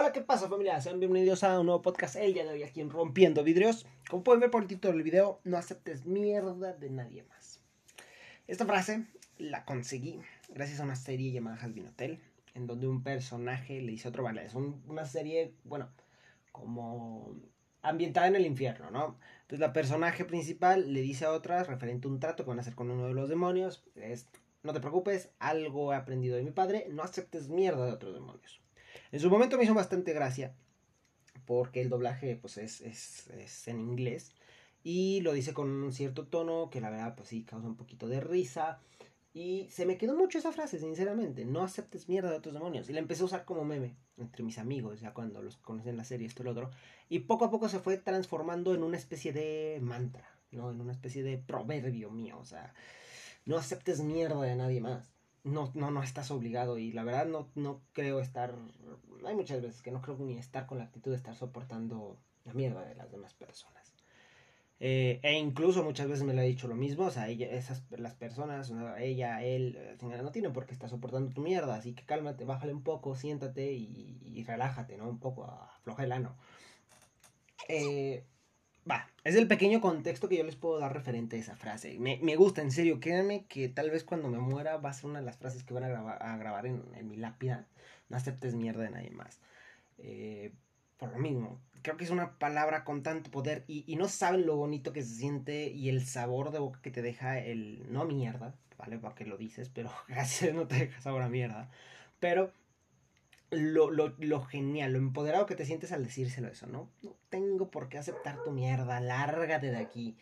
Hola, 0.00 0.12
¿qué 0.12 0.22
pasa 0.22 0.48
familia? 0.48 0.80
Sean 0.80 0.98
bienvenidos 0.98 1.44
a 1.44 1.60
un 1.60 1.66
nuevo 1.66 1.82
podcast 1.82 2.16
el 2.16 2.32
día 2.32 2.44
de 2.44 2.48
hoy 2.48 2.62
aquí 2.62 2.80
en 2.80 2.88
Rompiendo 2.88 3.44
Vidrios. 3.44 3.84
Como 4.08 4.24
pueden 4.24 4.40
ver 4.40 4.50
por 4.50 4.62
el 4.62 4.66
título 4.66 4.94
del 4.94 5.02
video, 5.02 5.40
no 5.44 5.58
aceptes 5.58 6.06
mierda 6.06 6.72
de 6.72 6.88
nadie 6.88 7.22
más. 7.24 7.60
Esta 8.46 8.64
frase 8.64 9.04
la 9.36 9.66
conseguí 9.66 10.18
gracias 10.48 10.80
a 10.80 10.84
una 10.84 10.96
serie 10.96 11.32
llamada 11.32 11.58
Hasbin 11.60 11.88
Hotel, 11.88 12.18
en 12.54 12.66
donde 12.66 12.88
un 12.88 13.02
personaje 13.02 13.82
le 13.82 13.92
dice 13.92 14.08
a 14.08 14.10
otro, 14.10 14.22
vale, 14.22 14.46
es 14.46 14.54
una 14.54 15.04
serie, 15.04 15.52
bueno, 15.64 15.90
como 16.50 17.36
ambientada 17.82 18.28
en 18.28 18.36
el 18.36 18.46
infierno, 18.46 18.90
¿no? 18.90 19.18
Entonces 19.42 19.60
la 19.60 19.74
personaje 19.74 20.24
principal 20.24 20.94
le 20.94 21.02
dice 21.02 21.26
a 21.26 21.32
otra 21.32 21.62
referente 21.62 22.08
a 22.08 22.10
un 22.10 22.20
trato 22.20 22.44
que 22.44 22.48
van 22.48 22.58
a 22.58 22.62
hacer 22.62 22.74
con 22.74 22.90
uno 22.90 23.06
de 23.06 23.12
los 23.12 23.28
demonios, 23.28 23.84
es, 23.96 24.30
no 24.62 24.72
te 24.72 24.80
preocupes, 24.80 25.28
algo 25.38 25.92
he 25.92 25.96
aprendido 25.96 26.36
de 26.36 26.42
mi 26.42 26.52
padre, 26.52 26.86
no 26.88 27.02
aceptes 27.02 27.50
mierda 27.50 27.84
de 27.84 27.92
otros 27.92 28.14
demonios. 28.14 28.62
En 29.12 29.18
su 29.20 29.28
momento 29.28 29.58
me 29.58 29.64
hizo 29.64 29.74
bastante 29.74 30.12
gracia, 30.12 30.54
porque 31.44 31.82
el 31.82 31.88
doblaje 31.88 32.36
pues 32.36 32.58
es, 32.58 32.80
es, 32.80 33.68
en 33.68 33.80
inglés, 33.80 34.32
y 34.84 35.20
lo 35.22 35.32
dice 35.32 35.52
con 35.52 35.68
un 35.68 35.92
cierto 35.92 36.26
tono 36.26 36.70
que 36.70 36.80
la 36.80 36.90
verdad 36.90 37.14
pues 37.16 37.28
sí 37.28 37.42
causa 37.42 37.66
un 37.66 37.76
poquito 37.76 38.08
de 38.08 38.20
risa. 38.20 38.80
Y 39.32 39.68
se 39.70 39.86
me 39.86 39.96
quedó 39.96 40.16
mucho 40.16 40.38
esa 40.38 40.50
frase, 40.50 40.80
sinceramente. 40.80 41.44
No 41.44 41.62
aceptes 41.62 42.08
mierda 42.08 42.30
de 42.30 42.38
otros 42.38 42.52
demonios. 42.52 42.90
Y 42.90 42.92
la 42.92 42.98
empecé 42.98 43.22
a 43.22 43.26
usar 43.26 43.44
como 43.44 43.64
meme 43.64 43.94
entre 44.16 44.42
mis 44.42 44.58
amigos, 44.58 45.00
ya 45.00 45.14
cuando 45.14 45.40
los 45.40 45.56
conocen 45.56 45.96
la 45.96 46.02
serie, 46.02 46.26
esto 46.26 46.42
y 46.42 46.46
lo 46.46 46.50
otro. 46.50 46.70
Y 47.08 47.20
poco 47.20 47.44
a 47.44 47.50
poco 47.50 47.68
se 47.68 47.78
fue 47.78 47.96
transformando 47.96 48.74
en 48.74 48.82
una 48.82 48.96
especie 48.96 49.32
de 49.32 49.78
mantra, 49.82 50.28
¿no? 50.50 50.70
En 50.72 50.80
una 50.80 50.92
especie 50.92 51.22
de 51.22 51.38
proverbio 51.38 52.10
mío. 52.10 52.38
O 52.40 52.44
sea, 52.44 52.74
no 53.44 53.56
aceptes 53.56 54.00
mierda 54.00 54.40
de 54.42 54.56
nadie 54.56 54.80
más 54.80 55.12
no, 55.44 55.70
no, 55.74 55.90
no 55.90 56.02
estás 56.02 56.30
obligado 56.30 56.78
y 56.78 56.92
la 56.92 57.04
verdad 57.04 57.26
no, 57.26 57.48
no 57.54 57.80
creo 57.92 58.20
estar, 58.20 58.54
hay 59.26 59.34
muchas 59.34 59.62
veces 59.62 59.82
que 59.82 59.90
no 59.90 60.00
creo 60.02 60.16
ni 60.18 60.38
estar 60.38 60.66
con 60.66 60.78
la 60.78 60.84
actitud 60.84 61.10
de 61.10 61.16
estar 61.16 61.34
soportando 61.34 62.18
la 62.44 62.54
mierda 62.54 62.84
de 62.84 62.94
las 62.94 63.10
demás 63.10 63.34
personas. 63.34 63.94
Eh, 64.82 65.20
e 65.22 65.34
incluso 65.34 65.84
muchas 65.84 66.08
veces 66.08 66.24
me 66.24 66.32
lo 66.32 66.40
ha 66.40 66.44
dicho 66.44 66.66
lo 66.66 66.74
mismo, 66.74 67.04
o 67.04 67.10
sea, 67.10 67.28
esas, 67.28 67.82
las 67.90 68.14
personas, 68.14 68.72
ella, 68.98 69.44
él, 69.44 69.78
no 70.00 70.32
tienen 70.32 70.54
por 70.54 70.64
qué 70.64 70.72
estar 70.72 70.88
soportando 70.88 71.34
tu 71.34 71.42
mierda, 71.42 71.74
así 71.74 71.92
que 71.92 72.06
cálmate, 72.06 72.46
bájale 72.46 72.72
un 72.72 72.82
poco, 72.82 73.14
siéntate 73.14 73.72
y, 73.72 74.42
relájate, 74.46 74.96
¿no? 74.96 75.06
Un 75.06 75.18
poco, 75.18 75.44
afloja 75.44 76.04
el 76.04 76.12
ano. 76.12 76.34
Eh, 77.68 78.24
Es 79.22 79.34
el 79.34 79.46
pequeño 79.46 79.82
contexto 79.82 80.28
que 80.28 80.38
yo 80.38 80.44
les 80.44 80.56
puedo 80.56 80.78
dar 80.78 80.94
referente 80.94 81.36
a 81.36 81.40
esa 81.40 81.54
frase. 81.54 81.98
Me, 81.98 82.36
gusta, 82.36 82.62
en 82.62 82.70
serio, 82.70 83.00
créanme 83.00 83.44
que 83.44 83.68
tal 83.68 83.90
vez 83.90 84.02
cuando 84.02 84.28
me 84.28 84.38
muera 84.38 84.78
va 84.78 84.90
a 84.90 84.94
ser 84.94 85.10
una 85.10 85.20
de 85.20 85.26
las 85.26 85.36
frases 85.36 85.62
que 85.62 85.74
van 85.74 85.84
a 85.84 85.88
grabar, 85.88 86.22
a 86.22 86.36
grabar 86.38 86.66
en, 86.66 86.82
mi 87.06 87.16
lápida. 87.16 87.66
No 88.08 88.16
aceptes 88.16 88.54
mierda 88.54 88.82
de 88.82 88.90
nadie 88.90 89.10
más. 89.10 89.40
Eh, 89.98 90.52
por 90.96 91.12
lo 91.12 91.18
mismo, 91.18 91.60
creo 91.82 91.96
que 91.96 92.04
es 92.04 92.10
una 92.10 92.38
palabra 92.38 92.84
con 92.84 93.02
tanto 93.02 93.30
poder 93.30 93.64
y, 93.66 93.94
no 93.96 94.08
saben 94.08 94.46
lo 94.46 94.56
bonito 94.56 94.92
que 94.92 95.02
se 95.02 95.14
siente 95.14 95.68
y 95.68 95.88
el 95.90 96.06
sabor 96.06 96.50
de 96.50 96.58
boca 96.58 96.80
que 96.82 96.90
te 96.90 97.02
deja 97.02 97.38
el 97.38 97.90
no 97.92 98.04
mierda, 98.06 98.54
¿vale? 98.78 98.98
Porque 98.98 99.26
lo 99.26 99.36
dices, 99.36 99.68
pero 99.68 99.90
no 100.54 100.66
te 100.66 100.76
deja 100.76 101.00
sabor 101.02 101.22
a 101.22 101.28
mierda. 101.28 101.70
Pero 102.20 102.52
lo, 103.50 103.90
lo, 103.90 104.14
lo, 104.18 104.42
genial, 104.42 104.92
lo 104.92 104.98
empoderado 104.98 105.46
que 105.46 105.56
te 105.56 105.66
sientes 105.66 105.92
al 105.92 106.04
decírselo 106.04 106.48
eso, 106.48 106.66
¿no? 106.66 106.88
No 107.02 107.16
tengo 107.28 107.70
por 107.70 107.88
qué 107.88 107.98
aceptar 107.98 108.42
tu 108.44 108.50
mierda, 108.50 109.00
lárgate 109.00 109.70
de 109.70 109.78
aquí. 109.78 110.16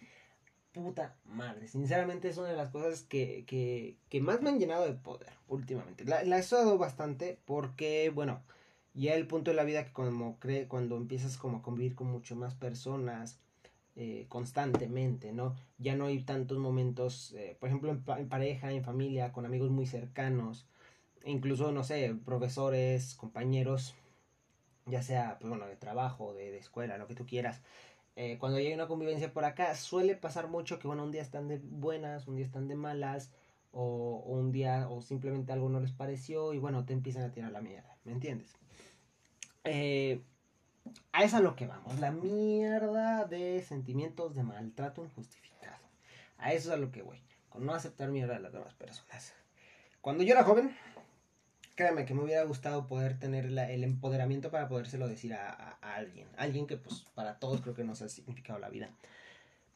Puta 0.73 1.17
madre, 1.25 1.67
sinceramente 1.69 2.29
es 2.29 2.39
una 2.39 2.49
de 2.49 2.57
las 2.57 2.71
cosas 2.71 3.03
que, 3.03 3.45
que, 3.47 3.97
que 4.09 4.21
más 4.21 4.43
me 4.43 4.51
han 4.51 4.59
llenado 4.59 4.85
de 4.85 4.93
poder 4.93 5.33
últimamente. 5.49 6.05
La, 6.05 6.23
la 6.23 6.39
he 6.39 6.41
usado 6.41 6.79
bastante 6.79 7.39
porque, 7.45 8.11
bueno, 8.15 8.43
ya 8.95 9.15
el 9.15 9.27
punto 9.27 9.51
de 9.51 9.57
la 9.57 9.65
vida 9.65 9.85
que 9.85 9.93
como 9.93 10.39
cree, 10.39 10.69
cuando 10.69 10.97
empiezas 10.97 11.37
como 11.37 11.59
a 11.59 11.63
convivir 11.63 11.95
con 11.95 12.09
mucho 12.09 12.37
más 12.37 12.55
personas 12.55 13.41
eh, 13.97 14.27
constantemente, 14.29 15.33
¿no? 15.33 15.57
Ya 15.79 15.97
no 15.97 16.07
hay 16.07 16.23
tantos 16.23 16.59
momentos, 16.59 17.33
eh, 17.33 17.57
por 17.59 17.69
ejemplo, 17.69 17.91
en 17.91 18.29
pareja, 18.29 18.71
en 18.71 18.85
familia, 18.85 19.33
con 19.33 19.45
amigos 19.45 19.71
muy 19.71 19.87
cercanos 19.87 20.67
incluso, 21.29 21.73
no 21.73 21.85
sé, 21.85 22.15
profesores, 22.25 23.15
compañeros, 23.15 23.95
ya 24.87 25.03
sea, 25.03 25.39
pues 25.39 25.49
bueno, 25.49 25.67
de 25.67 25.77
trabajo, 25.77 26.35
de, 26.35 26.57
escuela, 26.59 26.99
lo 26.99 27.07
que 27.07 27.15
tú 27.15 27.27
quieras. 27.27 27.61
Eh, 28.17 28.37
cuando 28.39 28.59
hay 28.59 28.73
una 28.73 28.89
convivencia 28.89 29.33
por 29.33 29.45
acá, 29.45 29.75
suele 29.77 30.17
pasar 30.17 30.49
mucho 30.49 30.79
que, 30.79 30.89
bueno, 30.89 31.05
un 31.05 31.13
día 31.13 31.23
están 31.23 31.49
de 31.49 31.59
buenas, 31.59 32.27
un 32.27 32.37
día 32.37 32.45
están 32.45 32.67
de 32.69 32.75
malas, 32.75 33.31
o, 33.71 34.23
un 34.27 34.51
día, 34.51 34.89
o 34.89 35.03
simplemente 35.03 35.53
algo 35.53 35.69
no 35.69 35.81
les 35.81 35.93
pareció, 35.93 36.53
y 36.55 36.59
bueno, 36.59 36.85
te 36.85 36.95
empiezan 36.95 37.23
a 37.25 37.31
tirar 37.31 37.53
la 37.53 37.61
mierda, 37.61 37.97
¿me 38.05 38.13
entiendes? 38.13 38.57
Eh, 39.65 40.23
a 41.13 41.19
eso 41.23 41.37
es 41.37 41.41
a 41.41 41.41
lo 41.41 41.55
que 41.55 41.67
vamos, 41.67 42.01
la 42.01 42.11
mierda 42.11 43.27
de 43.27 43.63
sentimientos 43.63 44.35
de 44.35 44.43
maltrato 44.43 45.05
injustificado. 45.05 45.77
A 46.39 46.53
eso 46.53 46.71
es 46.71 46.75
a 46.75 46.79
lo 46.79 46.91
que 46.91 47.03
voy, 47.03 47.23
con 47.51 47.67
no 47.67 47.75
aceptar 47.75 48.11
mierda 48.11 48.35
de 48.35 48.41
las 48.41 48.53
demás 48.53 48.75
personas. 48.75 49.35
Cuando 50.01 50.23
yo 50.23 50.33
era 50.33 50.45
joven, 50.45 50.75
créanme 51.79 52.05
que 52.05 52.13
me 52.13 52.25
hubiera 52.25 52.43
gustado 52.43 52.89
poder 52.89 53.21
tener 53.21 53.47
el 53.47 53.85
empoderamiento 53.85 54.51
para 54.51 54.69
podérselo 54.69 55.07
decir 55.07 55.33
a, 55.35 55.79
alguien. 55.81 56.27
Alguien 56.37 56.67
que 56.67 56.77
pues 56.77 57.07
para 57.15 57.39
todos 57.39 57.61
creo 57.61 57.77
que 57.77 57.85
nos 57.85 58.03
ha 58.03 58.09
significado 58.09 58.59
la 58.59 58.69
vida. 58.69 58.91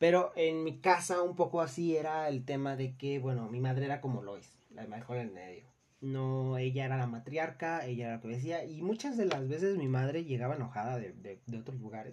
Pero 0.01 0.33
en 0.35 0.65
mi 0.65 0.79
casa 0.79 1.23
un 1.23 1.37
poco 1.37 1.61
así 1.61 1.97
era 1.97 2.29
el 2.29 2.45
tema 2.45 2.75
de 2.75 2.97
que, 2.97 3.21
bueno, 3.21 3.49
mi 3.49 3.61
madre 3.61 3.85
era 3.85 4.01
como 4.01 4.21
Lois, 4.21 4.51
la 4.75 4.85
mejor 4.89 5.19
en 5.19 5.33
medio. 5.33 5.63
No, 6.01 6.59
ella 6.59 6.87
era 6.87 6.97
la 6.97 7.07
matriarca, 7.07 7.87
ella 7.87 8.07
era 8.07 8.17
la 8.17 8.21
que 8.21 8.27
decía, 8.27 8.65
y 8.65 8.83
muchas 8.83 9.17
de 9.17 9.27
las 9.27 9.47
veces 9.47 9.79
mi 9.79 9.87
madre 9.87 10.25
llegaba 10.25 10.57
enojada 10.57 10.99
de, 10.99 11.39
de 11.47 11.57
otros 11.57 11.79
lugares. 11.79 12.11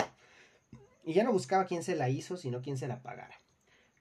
Y 1.03 1.13
ya 1.13 1.23
no 1.23 1.33
buscaba 1.33 1.65
quién 1.65 1.81
se 1.81 1.95
la 1.95 2.09
hizo, 2.09 2.37
sino 2.37 2.61
quién 2.61 2.77
se 2.77 2.87
la 2.87 3.01
pagara. 3.01 3.35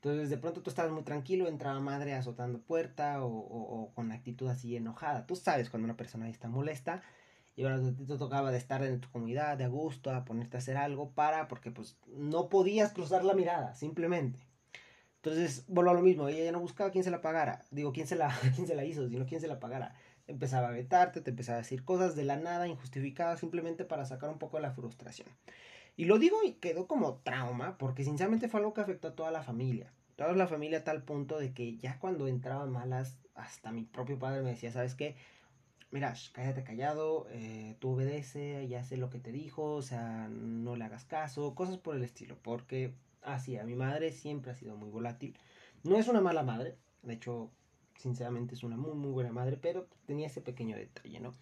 Entonces 0.00 0.30
de 0.30 0.38
pronto 0.38 0.62
tú 0.62 0.70
estabas 0.70 0.92
muy 0.92 1.02
tranquilo, 1.02 1.48
entraba 1.48 1.80
madre 1.80 2.14
azotando 2.14 2.60
puerta 2.60 3.24
o, 3.24 3.90
con 3.94 4.12
actitud 4.12 4.48
así 4.48 4.76
enojada. 4.76 5.26
Tú 5.26 5.34
sabes 5.34 5.70
cuando 5.70 5.86
una 5.86 5.96
persona 5.96 6.28
está 6.28 6.48
molesta 6.48 7.02
y 7.56 7.62
bueno, 7.62 7.92
te, 7.92 8.16
tocaba 8.16 8.52
de 8.52 8.58
estar 8.58 8.84
en 8.84 9.00
tu 9.00 9.10
comunidad, 9.10 9.58
de 9.58 9.64
a 9.64 9.68
gusto, 9.68 10.12
a 10.12 10.24
ponerte 10.24 10.56
a 10.56 10.60
hacer 10.60 10.76
algo 10.76 11.10
para, 11.10 11.48
porque 11.48 11.72
pues 11.72 11.96
no 12.16 12.48
podías 12.48 12.92
cruzar 12.92 13.24
la 13.24 13.34
mirada, 13.34 13.74
simplemente. 13.74 14.38
Entonces, 15.16 15.64
vuelvo 15.66 15.90
a 15.90 15.94
lo 15.94 16.02
mismo, 16.02 16.28
ella 16.28 16.44
ya 16.44 16.52
no 16.52 16.60
buscaba 16.60 16.92
quién 16.92 17.02
se 17.02 17.10
la 17.10 17.20
pagara, 17.20 17.64
digo, 17.72 17.92
quién 17.92 18.06
se 18.06 18.14
la, 18.14 18.28
quién 18.54 18.68
se 18.68 18.76
la 18.76 18.84
hizo, 18.84 19.08
sino 19.08 19.26
quién 19.26 19.40
se 19.40 19.48
la 19.48 19.58
pagara. 19.58 19.96
Empezaba 20.28 20.68
a 20.68 20.70
vetarte, 20.70 21.20
te 21.20 21.30
empezaba 21.30 21.58
a 21.58 21.62
decir 21.62 21.84
cosas 21.84 22.14
de 22.14 22.22
la 22.22 22.36
nada, 22.36 22.68
injustificadas, 22.68 23.40
simplemente 23.40 23.84
para 23.84 24.04
sacar 24.04 24.30
un 24.30 24.38
poco 24.38 24.58
de 24.58 24.62
la 24.62 24.70
frustración. 24.70 25.26
Y 25.98 26.04
lo 26.04 26.20
digo 26.20 26.44
y 26.44 26.52
quedó 26.52 26.86
como 26.86 27.16
trauma, 27.24 27.76
porque 27.76 28.04
sinceramente 28.04 28.48
fue 28.48 28.60
algo 28.60 28.72
que 28.72 28.80
afectó 28.80 29.08
a 29.08 29.16
toda 29.16 29.32
la 29.32 29.42
familia. 29.42 29.92
Toda 30.14 30.32
la 30.34 30.46
familia 30.46 30.78
a 30.78 30.84
tal 30.84 31.02
punto 31.02 31.40
de 31.40 31.52
que 31.52 31.76
ya 31.76 31.98
cuando 31.98 32.28
entraban 32.28 32.70
malas, 32.70 33.18
hasta 33.34 33.72
mi 33.72 33.82
propio 33.82 34.16
padre 34.16 34.42
me 34.42 34.50
decía, 34.50 34.70
¿sabes 34.70 34.94
qué? 34.94 35.16
Mira, 35.90 36.14
cállate 36.32 36.62
callado, 36.62 37.26
eh, 37.30 37.74
tú 37.80 37.94
obedece, 37.94 38.68
ya 38.68 38.84
sé 38.84 38.96
lo 38.96 39.10
que 39.10 39.18
te 39.18 39.32
dijo, 39.32 39.72
o 39.72 39.82
sea, 39.82 40.28
no 40.28 40.76
le 40.76 40.84
hagas 40.84 41.04
caso, 41.04 41.56
cosas 41.56 41.78
por 41.78 41.96
el 41.96 42.04
estilo. 42.04 42.38
Porque, 42.44 42.94
así, 43.22 43.56
a 43.56 43.64
mi 43.64 43.74
madre 43.74 44.12
siempre 44.12 44.52
ha 44.52 44.54
sido 44.54 44.76
muy 44.76 44.90
volátil. 44.90 45.36
No 45.82 45.96
es 45.96 46.06
una 46.06 46.20
mala 46.20 46.44
madre, 46.44 46.76
de 47.02 47.14
hecho, 47.14 47.50
sinceramente 47.98 48.54
es 48.54 48.62
una 48.62 48.76
muy, 48.76 48.94
muy 48.94 49.10
buena 49.10 49.32
madre, 49.32 49.58
pero 49.60 49.86
tenía 50.06 50.28
ese 50.28 50.40
pequeño 50.40 50.76
detalle, 50.76 51.20
¿no? 51.20 51.34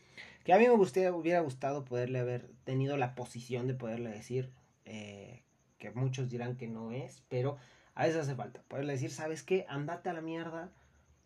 Que 0.44 0.52
a 0.52 0.58
mí 0.58 0.66
me 0.66 0.72
hubiera 0.72 1.40
gustado 1.40 1.84
poderle 1.84 2.18
haber 2.18 2.48
tenido 2.64 2.96
la 2.96 3.14
posición 3.14 3.66
de 3.66 3.74
poderle 3.74 4.10
decir, 4.10 4.50
eh, 4.84 5.42
que 5.78 5.90
muchos 5.92 6.30
dirán 6.30 6.56
que 6.56 6.66
no 6.66 6.92
es, 6.92 7.22
pero 7.28 7.58
a 7.94 8.06
veces 8.06 8.22
hace 8.22 8.34
falta 8.34 8.62
poderle 8.68 8.94
decir, 8.94 9.10
¿sabes 9.10 9.42
qué? 9.42 9.66
Andate 9.68 10.08
a 10.08 10.14
la 10.14 10.22
mierda, 10.22 10.70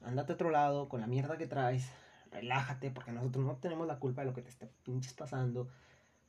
andate 0.03 0.33
a 0.33 0.35
otro 0.35 0.51
lado 0.51 0.89
con 0.89 1.01
la 1.01 1.07
mierda 1.07 1.39
que 1.39 1.47
traes, 1.47 1.89
relájate, 2.33 2.91
porque 2.91 3.13
nosotros 3.13 3.45
no 3.45 3.57
tenemos 3.57 3.87
la 3.87 3.99
culpa 3.99 4.23
de 4.23 4.27
lo 4.27 4.35
que 4.35 4.43
te 4.43 4.51
está 4.51 4.69
pinches 4.85 5.15
pasando. 5.15 5.69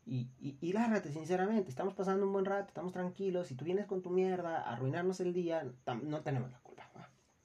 Y, 0.05 0.27
y, 0.39 0.57
y 0.61 0.73
lárgate, 0.73 1.11
sinceramente, 1.11 1.69
estamos 1.69 1.93
pasando 1.93 2.25
un 2.25 2.33
buen 2.33 2.45
rato, 2.45 2.67
estamos 2.67 2.91
tranquilos, 2.91 3.47
si 3.47 3.55
tú 3.55 3.65
vienes 3.65 3.85
con 3.85 4.01
tu 4.01 4.09
mierda 4.09 4.61
a 4.61 4.73
arruinarnos 4.73 5.19
el 5.19 5.33
día, 5.33 5.63
no 6.03 6.21
tenemos 6.21 6.51
la 6.51 6.59
culpa. 6.59 6.70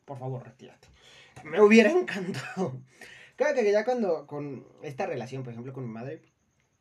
Por 0.06 0.18
favor, 0.18 0.42
retírate. 0.44 0.88
Me 1.44 1.60
hubiera 1.60 1.90
encantado. 1.90 2.80
Claro 3.36 3.54
que 3.54 3.70
ya 3.70 3.84
cuando, 3.84 4.26
con 4.26 4.66
esta 4.82 5.04
relación, 5.04 5.42
por 5.42 5.52
ejemplo, 5.52 5.74
con 5.74 5.84
mi 5.84 5.92
madre, 5.92 6.22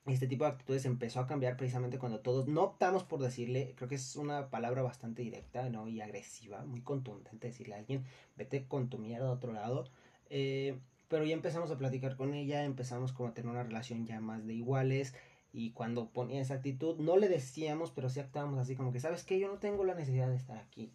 este 0.06 0.26
tipo 0.26 0.46
de 0.46 0.52
actitudes 0.52 0.86
empezó 0.86 1.20
a 1.20 1.28
cambiar 1.28 1.58
precisamente 1.58 2.00
cuando 2.00 2.22
todos 2.22 2.48
no 2.48 2.64
optamos 2.64 3.04
por 3.04 3.20
decirle, 3.20 3.74
creo 3.76 3.90
que 3.90 3.96
es 3.96 4.16
una 4.16 4.50
palabra 4.50 4.82
bastante 4.82 5.22
directa, 5.22 5.68
¿no? 5.70 5.90
Y 5.90 6.00
agresiva, 6.00 6.64
muy 6.64 6.80
contundente 6.80 7.48
decirle 7.48 7.76
a 7.76 7.80
alguien, 7.80 8.06
vete 8.38 8.70
con 8.70 8.88
tu 8.90 9.00
mierda 9.00 9.28
a 9.28 9.32
otro 9.32 9.52
lado. 9.52 9.84
Eh, 10.30 10.80
pero 11.10 11.26
ya 11.26 11.34
empezamos 11.34 11.72
a 11.72 11.78
platicar 11.78 12.16
con 12.16 12.34
ella, 12.34 12.64
empezamos 12.64 13.12
como 13.12 13.30
a 13.30 13.34
tener 13.34 13.52
una 13.52 13.64
relación 13.64 14.06
ya 14.06 14.22
más 14.22 14.46
de 14.48 14.54
iguales. 14.54 15.14
Y 15.52 15.72
cuando 15.72 16.10
ponía 16.10 16.42
esa 16.42 16.54
actitud, 16.54 16.98
no 17.00 17.18
le 17.18 17.28
decíamos, 17.28 17.92
pero 17.92 18.10
sí 18.10 18.22
actuábamos 18.22 18.60
así 18.60 18.76
como 18.76 18.94
que, 18.94 19.02
¿sabes 19.02 19.24
qué? 19.26 19.40
Yo 19.40 19.50
no 19.50 19.58
tengo 19.58 19.84
la 19.84 19.96
necesidad 19.96 20.30
de 20.30 20.36
estar 20.36 20.58
aquí. 20.58 20.94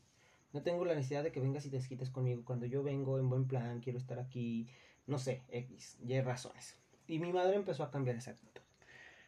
No 0.52 0.62
tengo 0.62 0.84
la 0.84 0.94
necesidad 0.94 1.22
de 1.22 1.32
que 1.32 1.40
vengas 1.40 1.64
y 1.66 1.70
te 1.70 1.76
desquites 1.76 2.10
conmigo. 2.10 2.42
Cuando 2.44 2.66
yo 2.66 2.82
vengo 2.82 3.18
en 3.18 3.28
buen 3.28 3.46
plan, 3.46 3.80
quiero 3.80 3.98
estar 3.98 4.18
aquí 4.18 4.66
no 5.10 5.18
sé, 5.18 5.42
X, 5.50 5.98
Y 6.06 6.20
razones. 6.20 6.76
Y 7.06 7.18
mi 7.18 7.32
madre 7.32 7.56
empezó 7.56 7.82
a 7.82 7.90
cambiar 7.90 8.16
esa 8.16 8.30
actitud. 8.30 8.62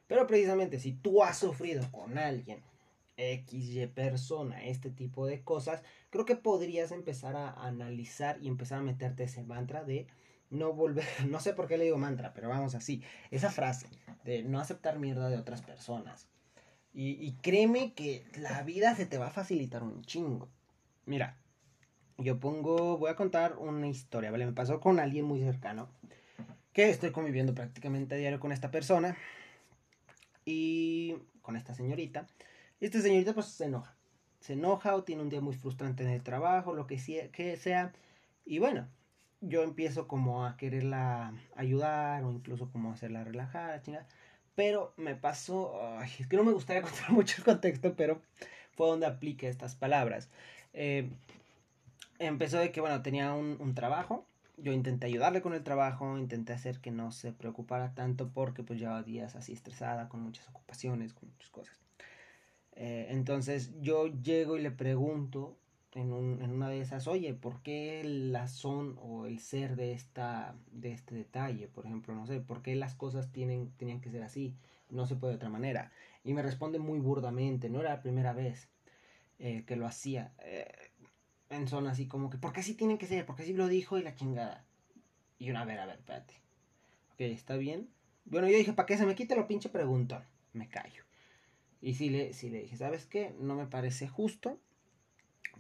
Pero 0.07 0.27
precisamente 0.27 0.79
si 0.79 0.93
tú 0.93 1.23
has 1.23 1.39
sufrido 1.39 1.91
con 1.91 2.17
alguien, 2.17 2.63
XY 3.17 3.89
persona, 3.89 4.65
este 4.65 4.91
tipo 4.91 5.27
de 5.27 5.43
cosas, 5.43 5.83
creo 6.11 6.25
que 6.25 6.37
podrías 6.37 6.93
empezar 6.93 7.37
a 7.37 7.53
analizar 7.53 8.39
y 8.41 8.49
empezar 8.49 8.79
a 8.79 8.83
meterte 8.83 9.25
ese 9.25 9.43
mantra 9.43 9.85
de 9.85 10.07
no 10.51 10.73
volver, 10.73 11.05
no 11.29 11.41
sé 11.41 11.53
por 11.53 11.67
qué 11.67 11.77
le 11.77 11.85
digo 11.85 11.99
mantra, 11.99 12.33
pero 12.33 12.49
vamos 12.49 12.75
así, 12.75 13.03
esa 13.31 13.51
frase 13.51 13.87
de 14.25 14.43
no 14.43 14.61
aceptar 14.61 14.99
mierda 14.99 15.29
de 15.29 15.39
otras 15.39 15.63
personas. 15.63 16.29
Y, 16.95 17.13
y 17.13 17.33
créeme 17.43 17.95
que 17.95 18.25
la 18.37 18.63
vida 18.63 18.95
se 18.95 19.07
te 19.07 19.19
va 19.19 19.29
a 19.29 19.31
facilitar 19.31 19.83
un 19.83 20.03
chingo. 20.03 20.49
Mira, 21.05 21.37
yo 22.19 22.39
pongo, 22.39 22.99
voy 22.99 23.11
a 23.11 23.17
contar 23.17 23.57
una 23.59 23.89
historia, 23.89 24.31
¿vale? 24.31 24.47
Me 24.47 24.53
pasó 24.53 24.81
con 24.81 25.01
alguien 25.01 25.25
muy 25.25 25.41
cercano, 25.41 25.89
que 26.73 26.91
estoy 26.91 27.11
conviviendo 27.11 27.55
prácticamente 27.55 28.15
a 28.15 28.19
diario 28.19 28.41
con 28.41 28.53
esta 28.53 28.71
persona 28.71 29.17
y 30.45 31.17
con 31.43 31.57
esta 31.57 31.75
señorita. 31.75 32.27
Y 32.81 32.87
esta 32.87 33.01
señorita 33.01 33.35
pues 33.35 33.47
se 33.47 33.65
enoja, 33.65 33.97
se 34.41 34.55
enoja 34.55 34.95
o 34.95 35.05
tiene 35.05 35.23
un 35.23 35.29
día 35.29 35.41
muy 35.41 35.55
frustrante 35.55 36.05
en 36.05 36.11
el 36.11 36.23
trabajo, 36.23 36.75
lo 36.75 36.87
que 36.87 36.99
sea. 36.99 37.93
Y 38.45 38.59
bueno, 38.59 38.89
yo 39.41 39.63
empiezo 39.63 40.07
como 40.07 40.47
a 40.47 40.57
quererla 40.57 41.35
ayudar 41.57 42.23
o 42.25 42.31
incluso 42.31 42.71
como 42.71 42.93
hacerla 42.93 43.25
relajar, 43.25 43.83
chingada. 43.83 44.07
Pero 44.55 44.95
me 44.97 45.17
pasó, 45.17 46.01
es 46.21 46.27
que 46.29 46.37
no 46.37 46.45
me 46.45 46.53
gustaría 46.53 46.83
contar 46.89 47.11
mucho 47.11 47.37
el 47.39 47.45
contexto, 47.45 47.95
pero 47.97 48.23
fue 48.77 48.87
donde 48.87 49.07
apliqué 49.07 49.49
estas 49.49 49.75
palabras. 49.75 50.31
Eh, 50.75 51.09
empezó 52.19 52.59
de 52.59 52.73
que, 52.73 52.81
bueno, 52.81 53.03
tenía 53.03 53.33
un, 53.33 53.57
un, 53.61 53.75
trabajo. 53.75 54.27
Yo 54.57 54.73
intenté 54.73 55.07
ayudarle 55.07 55.43
con 55.43 55.55
el 55.55 55.63
trabajo, 55.63 56.19
intenté 56.19 56.53
hacer 56.53 56.81
que 56.81 56.91
no 56.91 57.11
se 57.11 57.33
preocupara 57.33 57.95
tanto 57.95 58.29
porque 58.29 58.63
pues 58.63 58.79
llevaba 58.79 59.03
días 59.03 59.35
así 59.35 59.53
estresada, 59.53 60.09
con 60.09 60.21
muchas 60.21 60.49
ocupaciones, 60.49 61.15
con 61.15 61.31
muchas 61.31 61.51
cosas. 61.51 61.83
Eh, 62.75 63.09
entonces 63.11 63.71
yo 63.81 64.07
llego 64.07 64.57
y 64.57 64.63
le 64.63 64.71
pregunto 64.71 65.57
en, 65.95 66.13
un, 66.13 66.43
en, 66.43 66.51
una 66.51 66.69
de 66.69 66.81
esas, 66.81 67.07
oye, 67.07 67.35
¿por 67.35 67.63
qué 67.63 68.03
la 68.05 68.49
son 68.49 68.99
o 69.03 69.27
el 69.27 69.39
ser 69.41 69.77
de, 69.77 69.93
esta, 69.93 70.55
de 70.73 70.93
este 70.93 71.15
detalle? 71.15 71.69
Por 71.69 71.87
ejemplo, 71.87 72.15
no 72.15 72.27
sé, 72.27 72.41
¿por 72.41 72.63
qué 72.63 72.75
las 72.75 72.95
cosas 72.95 73.31
tienen, 73.31 73.71
tenían 73.77 74.01
que 74.01 74.11
ser 74.11 74.23
así? 74.23 74.55
No 74.91 75.07
se 75.07 75.17
puede 75.17 75.33
de 75.33 75.37
otra 75.37 75.51
manera. 75.51 75.93
Y 76.25 76.33
me 76.35 76.43
responde 76.43 76.79
muy 76.79 76.99
burdamente, 76.99 77.69
no 77.69 77.81
era 77.81 77.91
la 77.91 78.03
primera 78.03 78.33
vez 78.33 78.69
eh, 79.39 79.65
que 79.67 79.77
lo 79.77 79.87
hacía. 79.87 80.33
Eh, 80.41 80.67
en 81.51 81.69
zona 81.69 81.91
así 81.91 82.07
como 82.07 82.31
que, 82.31 82.39
¿por 82.39 82.53
qué 82.53 82.61
así 82.61 82.75
tienen 82.75 82.99
que 82.99 83.07
ser? 83.07 83.27
¿Por 83.27 83.37
qué 83.37 83.43
así 83.43 83.53
lo 83.53 83.69
dijo 83.69 83.99
y 83.99 84.03
la 84.03 84.15
chingada? 84.15 84.65
Y 85.39 85.51
una, 85.51 85.63
a 85.63 85.65
ver, 85.65 85.79
a 85.81 85.87
ver, 85.87 85.97
espérate. 85.97 86.35
Ok, 87.13 87.21
¿está 87.21 87.57
bien? 87.57 87.89
Bueno, 88.25 88.49
yo 88.49 88.57
dije, 88.57 88.73
¿para 88.73 88.87
qué 88.87 88.97
se 88.97 89.07
me 89.07 89.15
quite 89.15 89.37
lo 89.37 89.47
pinche 89.47 89.69
preguntón? 89.69 90.23
Me 90.53 90.69
callo. 90.69 91.05
Y 91.81 91.95
sí 91.95 92.11
le, 92.11 92.33
sí 92.33 92.49
le 92.49 92.63
dije, 92.63 92.77
¿sabes 92.77 93.07
qué? 93.07 93.35
No 93.41 93.57
me 93.57 93.67
parece 93.67 94.07
justo 94.09 94.59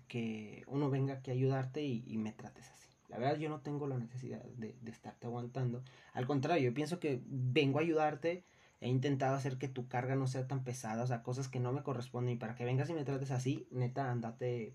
que 0.08 0.62
uno 0.66 0.88
venga 0.88 1.14
aquí 1.14 1.30
a 1.30 1.34
ayudarte 1.34 1.82
y, 1.82 2.16
me 2.16 2.32
trates 2.32 2.70
así. 2.70 2.88
La 3.08 3.18
verdad 3.18 3.38
yo 3.38 3.48
no 3.48 3.60
tengo 3.60 3.86
la 3.86 3.98
necesidad 3.98 4.42
de, 4.42 4.74
de, 4.80 4.90
estarte 4.90 5.26
aguantando. 5.26 5.82
Al 6.12 6.26
contrario, 6.26 6.70
yo 6.70 6.74
pienso 6.74 7.00
que 7.00 7.20
vengo 7.26 7.78
a 7.78 7.82
ayudarte. 7.82 8.44
He 8.82 8.88
intentado 8.88 9.36
hacer 9.36 9.58
que 9.58 9.68
tu 9.68 9.86
carga 9.86 10.16
no 10.16 10.26
sea 10.26 10.48
tan 10.48 10.64
pesada, 10.64 11.04
o 11.04 11.06
sea, 11.06 11.22
cosas 11.22 11.46
que 11.46 11.60
no 11.60 11.72
me 11.72 11.84
corresponden. 11.84 12.34
Y 12.34 12.36
para 12.36 12.56
que 12.56 12.64
vengas 12.64 12.90
y 12.90 12.94
me 12.94 13.04
trates 13.04 13.30
así, 13.30 13.68
neta, 13.70 14.10
andate 14.10 14.74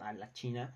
a 0.00 0.14
la 0.14 0.32
China, 0.32 0.74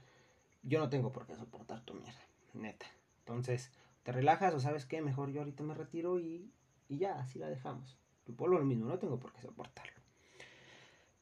yo 0.63 0.79
no 0.79 0.91
tengo 0.91 1.13
por 1.13 1.27
qué 1.27 1.35
soportar 1.35 1.81
tu 1.81 1.95
mierda, 1.95 2.21
neta. 2.53 2.85
Entonces, 3.21 3.73
te 4.03 4.13
relajas 4.13 4.53
o 4.53 4.61
sabes 4.61 4.85
qué, 4.85 5.01
mejor 5.01 5.33
yo 5.33 5.41
ahorita 5.41 5.63
me 5.63 5.73
retiro 5.73 6.21
y, 6.21 6.53
y 6.91 6.99
ya, 6.99 7.19
así 7.21 7.39
la 7.39 7.49
dejamos. 7.49 7.97
Por 8.37 8.51
lo 8.51 8.63
mismo, 8.63 8.85
no 8.85 8.99
tengo 8.99 9.19
por 9.19 9.33
qué 9.33 9.41
soportarlo. 9.41 10.03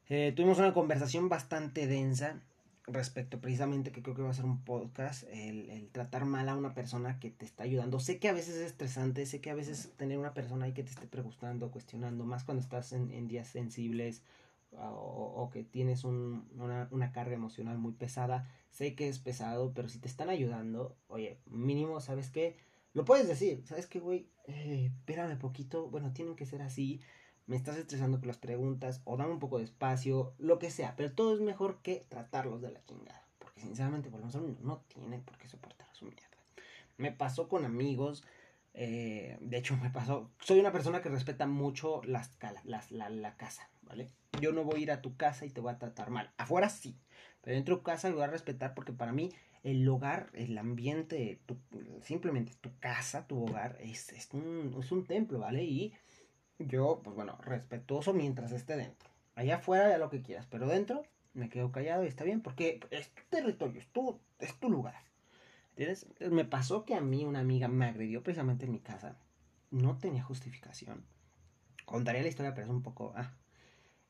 Eh, 0.08 0.32
tuvimos 0.34 0.58
una 0.58 0.74
conversación 0.74 1.28
bastante 1.28 1.86
densa 1.86 2.42
respecto 2.94 3.40
precisamente 3.40 3.92
que 3.92 4.02
creo 4.02 4.14
que 4.14 4.22
va 4.22 4.30
a 4.30 4.34
ser 4.34 4.44
un 4.44 4.62
podcast, 4.62 5.24
el, 5.32 5.70
el, 5.70 5.88
tratar 5.90 6.24
mal 6.24 6.48
a 6.48 6.56
una 6.56 6.74
persona 6.74 7.18
que 7.18 7.30
te 7.30 7.44
está 7.44 7.64
ayudando. 7.64 8.00
Sé 8.00 8.18
que 8.18 8.28
a 8.28 8.32
veces 8.32 8.56
es 8.56 8.66
estresante, 8.66 9.26
sé 9.26 9.40
que 9.40 9.50
a 9.50 9.54
veces 9.54 9.92
tener 9.96 10.18
una 10.18 10.34
persona 10.34 10.66
ahí 10.66 10.72
que 10.72 10.82
te 10.82 10.90
esté 10.90 11.06
preguntando, 11.06 11.70
cuestionando, 11.70 12.24
más 12.24 12.44
cuando 12.44 12.62
estás 12.62 12.92
en, 12.92 13.10
en 13.10 13.28
días 13.28 13.48
sensibles 13.48 14.22
o, 14.78 15.50
que 15.52 15.64
tienes 15.64 16.04
una, 16.04 17.12
carga 17.12 17.34
emocional 17.34 17.78
muy 17.78 17.92
pesada, 17.92 18.48
sé 18.70 18.94
que 18.94 19.08
es 19.08 19.18
pesado, 19.18 19.72
pero 19.74 19.88
si 19.88 19.98
te 19.98 20.08
están 20.08 20.30
ayudando, 20.30 20.96
oye, 21.08 21.38
mínimo, 21.46 22.00
¿sabes 22.00 22.30
qué? 22.30 22.56
Lo 22.92 23.04
puedes 23.04 23.28
decir, 23.28 23.62
¿sabes 23.66 23.86
qué, 23.86 24.00
güey? 24.00 24.28
Eh, 24.46 24.90
espérame 24.96 25.38
poquito, 25.38 25.88
bueno, 25.88 26.12
tienen 26.12 26.36
que 26.36 26.46
ser 26.46 26.62
así, 26.62 27.00
me 27.50 27.56
estás 27.56 27.76
estresando 27.76 28.20
con 28.20 28.28
las 28.28 28.38
preguntas, 28.38 29.02
o 29.04 29.16
dame 29.16 29.32
un 29.32 29.40
poco 29.40 29.58
de 29.58 29.64
espacio, 29.64 30.34
lo 30.38 30.60
que 30.60 30.70
sea, 30.70 30.94
pero 30.94 31.10
todo 31.10 31.34
es 31.34 31.40
mejor 31.40 31.80
que 31.82 32.06
tratarlos 32.08 32.62
de 32.62 32.70
la 32.70 32.80
chingada, 32.84 33.24
porque 33.40 33.60
sinceramente, 33.60 34.08
volvemos 34.08 34.36
a 34.36 34.40
no 34.62 34.84
tienen 34.86 35.20
por 35.22 35.36
qué 35.36 35.48
soportar 35.48 35.88
su 35.92 36.04
mierda. 36.04 36.28
Me 36.96 37.10
pasó 37.10 37.48
con 37.48 37.64
amigos, 37.64 38.22
eh, 38.72 39.36
de 39.40 39.56
hecho 39.56 39.76
me 39.82 39.90
pasó, 39.90 40.30
soy 40.38 40.60
una 40.60 40.70
persona 40.70 41.02
que 41.02 41.08
respeta 41.08 41.48
mucho 41.48 42.02
las, 42.04 42.30
las, 42.62 42.92
la, 42.92 43.10
la 43.10 43.36
casa, 43.36 43.68
¿vale? 43.82 44.12
Yo 44.40 44.52
no 44.52 44.62
voy 44.62 44.78
a 44.78 44.82
ir 44.84 44.92
a 44.92 45.02
tu 45.02 45.16
casa 45.16 45.44
y 45.44 45.50
te 45.50 45.60
voy 45.60 45.72
a 45.72 45.78
tratar 45.78 46.10
mal. 46.10 46.30
Afuera 46.36 46.68
sí, 46.68 46.96
pero 47.42 47.56
dentro 47.56 47.74
de 47.74 47.80
tu 47.80 47.84
casa 47.84 48.12
voy 48.12 48.22
a 48.22 48.28
respetar 48.28 48.74
porque 48.74 48.92
para 48.92 49.12
mí 49.12 49.32
el 49.64 49.88
hogar, 49.88 50.30
el 50.34 50.56
ambiente, 50.56 51.40
tu, 51.46 51.58
simplemente 52.04 52.52
tu 52.60 52.70
casa, 52.78 53.26
tu 53.26 53.42
hogar, 53.42 53.76
es, 53.80 54.12
es, 54.12 54.28
un, 54.34 54.76
es 54.78 54.92
un 54.92 55.04
templo, 55.04 55.40
¿vale? 55.40 55.64
Y 55.64 55.92
yo, 56.66 57.00
pues 57.02 57.16
bueno, 57.16 57.38
respetuoso 57.42 58.12
mientras 58.12 58.52
esté 58.52 58.76
dentro. 58.76 59.08
Allá 59.34 59.56
afuera 59.56 59.88
ya 59.88 59.98
lo 59.98 60.10
que 60.10 60.22
quieras, 60.22 60.46
pero 60.50 60.66
dentro 60.66 61.04
me 61.34 61.48
quedo 61.48 61.72
callado 61.72 62.04
y 62.04 62.08
está 62.08 62.24
bien 62.24 62.40
porque 62.40 62.80
es 62.90 63.08
tu 63.10 63.22
territorio, 63.30 63.80
es 63.80 63.86
tu, 63.88 64.18
es 64.38 64.58
tu 64.58 64.70
lugar. 64.70 65.02
¿Entiendes? 65.70 66.06
Me 66.30 66.44
pasó 66.44 66.84
que 66.84 66.94
a 66.94 67.00
mí 67.00 67.24
una 67.24 67.40
amiga 67.40 67.68
me 67.68 67.86
agredió 67.86 68.22
precisamente 68.22 68.66
en 68.66 68.72
mi 68.72 68.80
casa. 68.80 69.16
No 69.70 69.96
tenía 69.98 70.22
justificación. 70.22 71.04
Contaría 71.84 72.22
la 72.22 72.28
historia, 72.28 72.54
pero 72.54 72.66
es 72.66 72.72
un 72.72 72.82
poco... 72.82 73.12
Ah, 73.16 73.32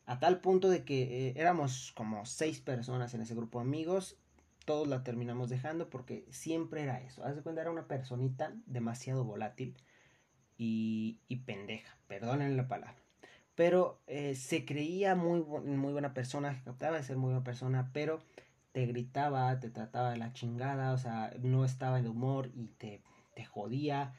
a 0.06 0.18
tal 0.18 0.40
punto 0.40 0.68
de 0.68 0.84
que 0.84 1.28
eh, 1.28 1.34
éramos 1.36 1.92
como 1.92 2.26
seis 2.26 2.60
personas 2.60 3.14
en 3.14 3.20
ese 3.20 3.36
grupo 3.36 3.60
de 3.60 3.66
amigos. 3.66 4.18
Todos 4.64 4.88
la 4.88 5.04
terminamos 5.04 5.48
dejando 5.48 5.88
porque 5.88 6.26
siempre 6.30 6.82
era 6.82 7.00
eso. 7.00 7.24
Haz 7.24 7.36
de 7.36 7.42
cuenta, 7.42 7.60
era 7.60 7.70
una 7.70 7.86
personita 7.86 8.52
demasiado 8.66 9.22
volátil 9.22 9.76
y, 10.62 11.36
pendeja. 11.46 11.96
Perdonen 12.06 12.56
la 12.56 12.68
palabra. 12.68 12.96
Pero 13.54 13.98
eh, 14.06 14.34
se 14.34 14.64
creía 14.64 15.14
muy, 15.14 15.42
muy 15.42 15.92
buena 15.92 16.12
persona, 16.12 16.60
captaba 16.64 16.98
de 16.98 17.02
ser 17.02 17.16
muy 17.16 17.28
buena 17.30 17.44
persona, 17.44 17.90
pero 17.92 18.20
te 18.72 18.86
gritaba, 18.86 19.58
te 19.58 19.70
trataba 19.70 20.10
de 20.10 20.18
la 20.18 20.32
chingada, 20.32 20.92
o 20.92 20.98
sea, 20.98 21.32
no 21.40 21.64
estaba 21.64 22.02
de 22.02 22.08
humor 22.08 22.50
y 22.54 22.68
te, 22.78 23.02
te 23.34 23.44
jodía. 23.44 24.12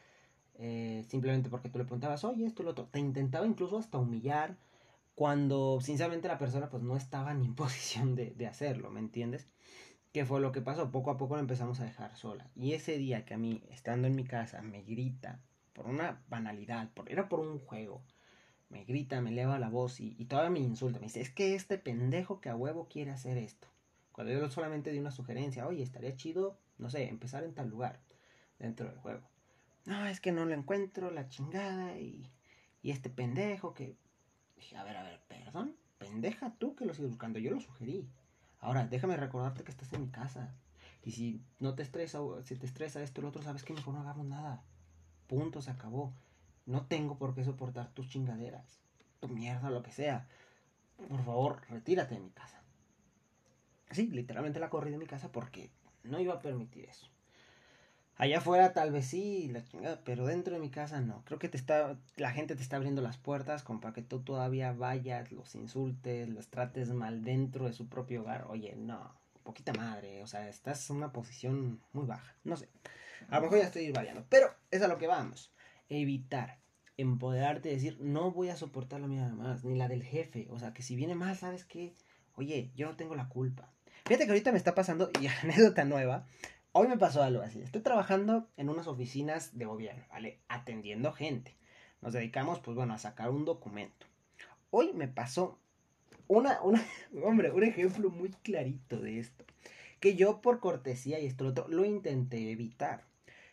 Eh, 0.55 1.05
simplemente 1.07 1.49
porque 1.49 1.69
tú 1.69 1.77
le 1.77 1.85
preguntabas, 1.85 2.23
oye, 2.23 2.45
esto, 2.45 2.63
lo 2.63 2.71
otro. 2.71 2.85
Te 2.85 2.99
intentaba 2.99 3.45
incluso 3.45 3.77
hasta 3.77 3.97
humillar 3.99 4.57
cuando 5.15 5.79
sinceramente 5.81 6.27
la 6.27 6.39
persona 6.39 6.69
pues 6.69 6.81
no 6.83 6.95
estaba 6.97 7.33
ni 7.33 7.45
en 7.45 7.55
posición 7.55 8.15
de, 8.15 8.47
hacerlo, 8.47 8.89
¿me 8.89 8.99
entiendes? 8.99 9.47
¿Qué 10.11 10.25
fue 10.25 10.41
lo 10.41 10.51
que 10.51 10.61
pasó? 10.61 10.91
Poco 10.91 11.11
a 11.11 11.17
poco 11.17 11.35
la 11.35 11.41
empezamos 11.41 11.79
a 11.79 11.85
dejar 11.85 12.15
sola. 12.17 12.49
Y 12.55 12.73
ese 12.73 12.97
día 12.97 13.25
que 13.25 13.35
a 13.35 13.37
mí, 13.37 13.63
estando 13.69 14.07
en 14.07 14.15
mi 14.15 14.25
casa, 14.25 14.61
me 14.61 14.81
grita 14.81 15.39
por 15.73 15.87
una 15.87 16.21
banalidad, 16.29 16.89
por, 16.93 17.11
era 17.11 17.29
por 17.29 17.39
un 17.39 17.59
juego, 17.59 18.01
me 18.69 18.85
grita, 18.85 19.21
me 19.21 19.31
eleva 19.31 19.59
la 19.59 19.69
voz 19.69 19.99
y, 19.99 20.15
y 20.17 20.25
todavía 20.25 20.51
me 20.51 20.59
insulta. 20.59 20.99
Me 20.99 21.07
dice, 21.07 21.21
es 21.21 21.29
que 21.29 21.55
este 21.55 21.77
pendejo 21.77 22.39
que 22.39 22.49
a 22.49 22.55
huevo 22.55 22.87
quiere 22.89 23.11
hacer 23.11 23.37
esto. 23.37 23.67
Cuando 24.11 24.33
yo 24.33 24.49
solamente 24.49 24.91
di 24.91 24.99
una 24.99 25.11
sugerencia, 25.11 25.67
oye, 25.67 25.83
estaría 25.83 26.15
chido, 26.15 26.57
no 26.77 26.89
sé, 26.89 27.07
empezar 27.09 27.43
en 27.43 27.53
tal 27.53 27.69
lugar 27.69 27.99
dentro 28.59 28.87
del 28.87 28.97
juego. 28.97 29.21
No, 29.85 30.05
es 30.05 30.21
que 30.21 30.31
no 30.31 30.45
lo 30.45 30.53
encuentro, 30.53 31.11
la 31.11 31.27
chingada 31.27 31.97
y, 31.99 32.29
y 32.81 32.91
este 32.91 33.09
pendejo 33.09 33.73
que 33.73 33.95
Dije, 34.61 34.77
a 34.77 34.83
ver, 34.83 34.95
a 34.95 35.01
ver, 35.01 35.19
perdón, 35.27 35.75
pendeja 35.97 36.53
tú 36.59 36.75
que 36.75 36.85
lo 36.85 36.93
sigues 36.93 37.09
buscando, 37.09 37.39
yo 37.39 37.49
lo 37.49 37.59
sugerí. 37.59 38.07
Ahora, 38.59 38.85
déjame 38.85 39.17
recordarte 39.17 39.63
que 39.63 39.71
estás 39.71 39.91
en 39.93 40.01
mi 40.01 40.09
casa. 40.09 40.53
Y 41.03 41.13
si 41.13 41.41
no 41.59 41.73
te 41.73 41.81
estresa, 41.81 42.19
si 42.43 42.55
te 42.55 42.67
estresa 42.67 43.01
esto 43.01 43.21
o 43.21 43.23
lo 43.23 43.29
otro, 43.29 43.41
sabes 43.41 43.63
que 43.63 43.73
mejor 43.73 43.95
no 43.95 44.01
hagamos 44.01 44.27
nada. 44.27 44.63
Punto, 45.31 45.61
se 45.61 45.71
acabó. 45.71 46.11
No 46.65 46.87
tengo 46.87 47.17
por 47.17 47.33
qué 47.33 47.45
soportar 47.45 47.87
tus 47.93 48.09
chingaderas, 48.09 48.81
tu 49.21 49.29
mierda, 49.29 49.69
lo 49.69 49.81
que 49.81 49.93
sea. 49.93 50.27
Por 51.07 51.23
favor, 51.23 51.61
retírate 51.69 52.15
de 52.15 52.19
mi 52.19 52.31
casa. 52.31 52.61
Sí, 53.91 54.07
literalmente 54.07 54.59
la 54.59 54.69
corrí 54.69 54.91
de 54.91 54.97
mi 54.97 55.05
casa 55.05 55.31
porque 55.31 55.71
no 56.03 56.19
iba 56.19 56.33
a 56.33 56.41
permitir 56.41 56.83
eso. 56.83 57.07
Allá 58.17 58.39
afuera 58.39 58.73
tal 58.73 58.91
vez 58.91 59.05
sí, 59.07 59.47
la 59.47 59.63
chingada, 59.63 60.01
pero 60.03 60.25
dentro 60.25 60.53
de 60.53 60.59
mi 60.59 60.69
casa 60.69 60.99
no. 60.99 61.23
Creo 61.23 61.39
que 61.39 61.47
te 61.47 61.55
está, 61.55 61.97
la 62.17 62.31
gente 62.31 62.57
te 62.57 62.61
está 62.61 62.75
abriendo 62.75 63.01
las 63.01 63.17
puertas 63.17 63.63
como 63.63 63.79
para 63.79 63.93
que 63.93 64.01
tú 64.01 64.19
todavía 64.19 64.73
vayas, 64.73 65.31
los 65.31 65.55
insultes, 65.55 66.27
los 66.27 66.49
trates 66.49 66.89
mal 66.89 67.23
dentro 67.23 67.67
de 67.67 67.73
su 67.73 67.87
propio 67.87 68.23
hogar. 68.23 68.47
Oye, 68.49 68.75
no, 68.75 69.15
poquita 69.43 69.71
madre, 69.71 70.23
o 70.23 70.27
sea, 70.27 70.49
estás 70.49 70.89
en 70.89 70.97
una 70.97 71.13
posición 71.13 71.79
muy 71.93 72.05
baja. 72.05 72.35
No 72.43 72.57
sé, 72.57 72.67
a 73.29 73.35
lo 73.37 73.43
mejor 73.43 73.59
ya 73.59 73.65
estoy 73.65 73.91
variando, 73.91 74.25
pero 74.29 74.53
es 74.71 74.81
a 74.81 74.87
lo 74.87 74.97
que 74.97 75.07
vamos. 75.07 75.53
Evitar, 75.89 76.59
empoderarte 76.97 77.69
decir, 77.69 77.97
no 77.99 78.31
voy 78.31 78.49
a 78.49 78.55
soportar 78.55 79.01
la 79.01 79.07
mía 79.07 79.27
más, 79.29 79.63
ni 79.63 79.77
la 79.77 79.87
del 79.87 80.03
jefe. 80.03 80.47
O 80.49 80.59
sea, 80.59 80.73
que 80.73 80.83
si 80.83 80.95
viene 80.95 81.15
mal, 81.15 81.35
¿sabes 81.35 81.65
qué? 81.65 81.93
Oye, 82.35 82.71
yo 82.75 82.87
no 82.87 82.95
tengo 82.95 83.15
la 83.15 83.29
culpa. 83.29 83.71
Fíjate 84.05 84.25
que 84.25 84.31
ahorita 84.31 84.51
me 84.51 84.57
está 84.57 84.73
pasando, 84.73 85.11
y 85.19 85.27
anécdota 85.43 85.85
nueva, 85.85 86.25
hoy 86.71 86.87
me 86.87 86.97
pasó 86.97 87.23
algo 87.23 87.41
así. 87.41 87.61
Estoy 87.61 87.81
trabajando 87.81 88.47
en 88.57 88.69
unas 88.69 88.87
oficinas 88.87 89.57
de 89.57 89.65
gobierno, 89.65 90.03
¿vale? 90.09 90.39
Atendiendo 90.47 91.11
gente. 91.11 91.55
Nos 92.01 92.13
dedicamos, 92.13 92.59
pues 92.59 92.75
bueno, 92.75 92.93
a 92.93 92.97
sacar 92.97 93.29
un 93.29 93.45
documento. 93.45 94.07
Hoy 94.71 94.91
me 94.93 95.07
pasó 95.07 95.59
una, 96.27 96.61
una, 96.61 96.83
hombre, 97.23 97.51
un 97.51 97.63
ejemplo 97.63 98.09
muy 98.09 98.29
clarito 98.29 98.99
de 98.99 99.19
esto. 99.19 99.45
Que 99.99 100.15
yo 100.15 100.41
por 100.41 100.59
cortesía 100.59 101.19
y 101.19 101.27
esto 101.27 101.45
otro 101.45 101.67
lo 101.67 101.85
intenté 101.85 102.51
evitar. 102.51 103.03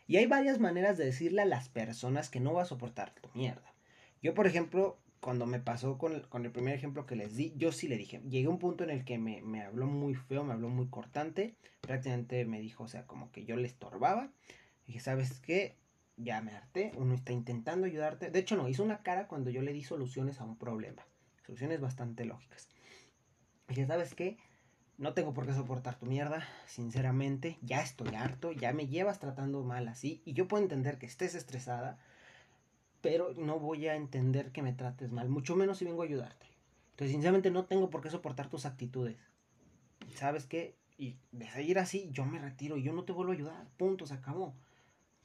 Y 0.08 0.16
hay 0.16 0.26
varias 0.26 0.58
maneras 0.58 0.96
de 0.96 1.04
decirle 1.04 1.42
a 1.42 1.44
las 1.44 1.68
personas 1.68 2.30
que 2.30 2.40
no 2.40 2.54
va 2.54 2.62
a 2.62 2.64
soportar 2.64 3.14
tu 3.14 3.28
mierda. 3.34 3.74
Yo, 4.22 4.32
por 4.34 4.46
ejemplo, 4.46 4.98
cuando 5.20 5.44
me 5.44 5.60
pasó 5.60 5.98
con, 5.98 6.14
el 6.14 6.50
primer 6.50 6.74
ejemplo 6.74 7.04
que 7.04 7.14
les 7.14 7.36
di, 7.36 7.52
yo 7.56 7.72
sí 7.72 7.88
le 7.88 7.98
dije, 7.98 8.22
llegué 8.28 8.46
a 8.46 8.50
un 8.50 8.58
punto 8.58 8.84
en 8.84 8.90
el 8.90 9.04
que 9.04 9.18
me, 9.18 9.42
me, 9.42 9.62
habló 9.62 9.86
muy 9.86 10.14
feo, 10.14 10.44
me 10.44 10.54
habló 10.54 10.70
muy 10.70 10.88
cortante, 10.88 11.54
prácticamente 11.82 12.46
me 12.46 12.58
dijo, 12.58 12.84
o 12.84 12.88
sea, 12.88 13.06
como 13.06 13.30
que 13.32 13.44
yo 13.44 13.56
le 13.56 13.66
estorbaba. 13.66 14.30
dije, 14.86 15.00
¿sabes 15.00 15.40
qué? 15.40 15.76
Ya 16.16 16.40
me 16.40 16.52
harté, 16.52 16.92
uno 16.96 17.14
está 17.14 17.32
intentando 17.32 17.86
ayudarte. 17.86 18.30
De 18.30 18.38
hecho, 18.38 18.56
no, 18.56 18.66
hizo 18.66 18.82
una 18.82 19.02
cara 19.02 19.28
cuando 19.28 19.50
yo 19.50 19.60
le 19.60 19.74
di 19.74 19.84
soluciones 19.84 20.40
a 20.40 20.44
un 20.44 20.56
problema. 20.56 21.06
Soluciones 21.44 21.82
bastante 21.82 22.24
lógicas. 22.24 22.66
dije, 23.68 23.86
¿sabes 23.86 24.14
qué? 24.14 24.38
No 24.98 25.14
tengo 25.14 25.32
por 25.32 25.46
qué 25.46 25.54
soportar 25.54 25.96
tu 25.96 26.06
mierda, 26.06 26.44
sinceramente, 26.66 27.56
ya 27.62 27.82
estoy 27.82 28.16
harto, 28.16 28.50
ya 28.50 28.72
me 28.72 28.88
llevas 28.88 29.20
tratando 29.20 29.62
mal 29.62 29.86
así 29.86 30.20
y 30.24 30.32
yo 30.32 30.48
puedo 30.48 30.60
entender 30.60 30.98
que 30.98 31.06
estés 31.06 31.36
estresada, 31.36 32.00
pero 33.00 33.32
no 33.34 33.60
voy 33.60 33.86
a 33.86 33.94
entender 33.94 34.50
que 34.50 34.60
me 34.60 34.72
trates 34.72 35.12
mal, 35.12 35.28
mucho 35.28 35.54
menos 35.54 35.78
si 35.78 35.84
vengo 35.84 36.02
a 36.02 36.06
ayudarte. 36.06 36.46
Entonces, 36.90 37.12
sinceramente, 37.12 37.52
no 37.52 37.64
tengo 37.66 37.90
por 37.90 38.02
qué 38.02 38.10
soportar 38.10 38.50
tus 38.50 38.66
actitudes. 38.66 39.16
¿Sabes 40.16 40.46
qué? 40.46 40.74
Y 40.98 41.14
de 41.30 41.48
seguir 41.48 41.78
así, 41.78 42.08
yo 42.10 42.24
me 42.24 42.40
retiro 42.40 42.76
y 42.76 42.82
yo 42.82 42.92
no 42.92 43.04
te 43.04 43.12
vuelvo 43.12 43.30
a 43.30 43.36
ayudar. 43.36 43.68
Punto, 43.76 44.04
se 44.04 44.14
acabó. 44.14 44.52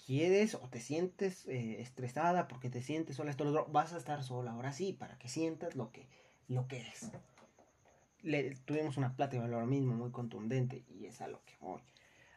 ¿Quieres 0.05 0.53
o 0.53 0.69
te 0.69 0.81
sientes 0.81 1.47
eh, 1.47 1.81
estresada 1.81 2.47
porque 2.47 2.69
te 2.69 2.83
sientes 2.83 3.15
sola, 3.15 3.31
esto, 3.31 3.43
lo 3.43 3.49
otro? 3.49 3.65
Vas 3.71 3.91
a 3.93 3.97
estar 3.97 4.23
sola, 4.23 4.51
ahora 4.51 4.71
sí, 4.71 4.93
para 4.93 5.17
que 5.17 5.29
sientas 5.29 5.75
lo 5.75 5.91
que, 5.91 6.07
lo 6.47 6.67
que 6.67 6.81
es 6.81 7.09
le, 8.23 8.55
tuvimos 8.65 8.97
una 8.97 9.15
plática 9.15 9.45
lo 9.47 9.65
mismo, 9.65 9.93
muy 9.93 10.11
contundente, 10.11 10.83
y 10.89 11.05
es 11.05 11.21
a 11.21 11.27
lo 11.27 11.43
que 11.45 11.53
voy. 11.59 11.81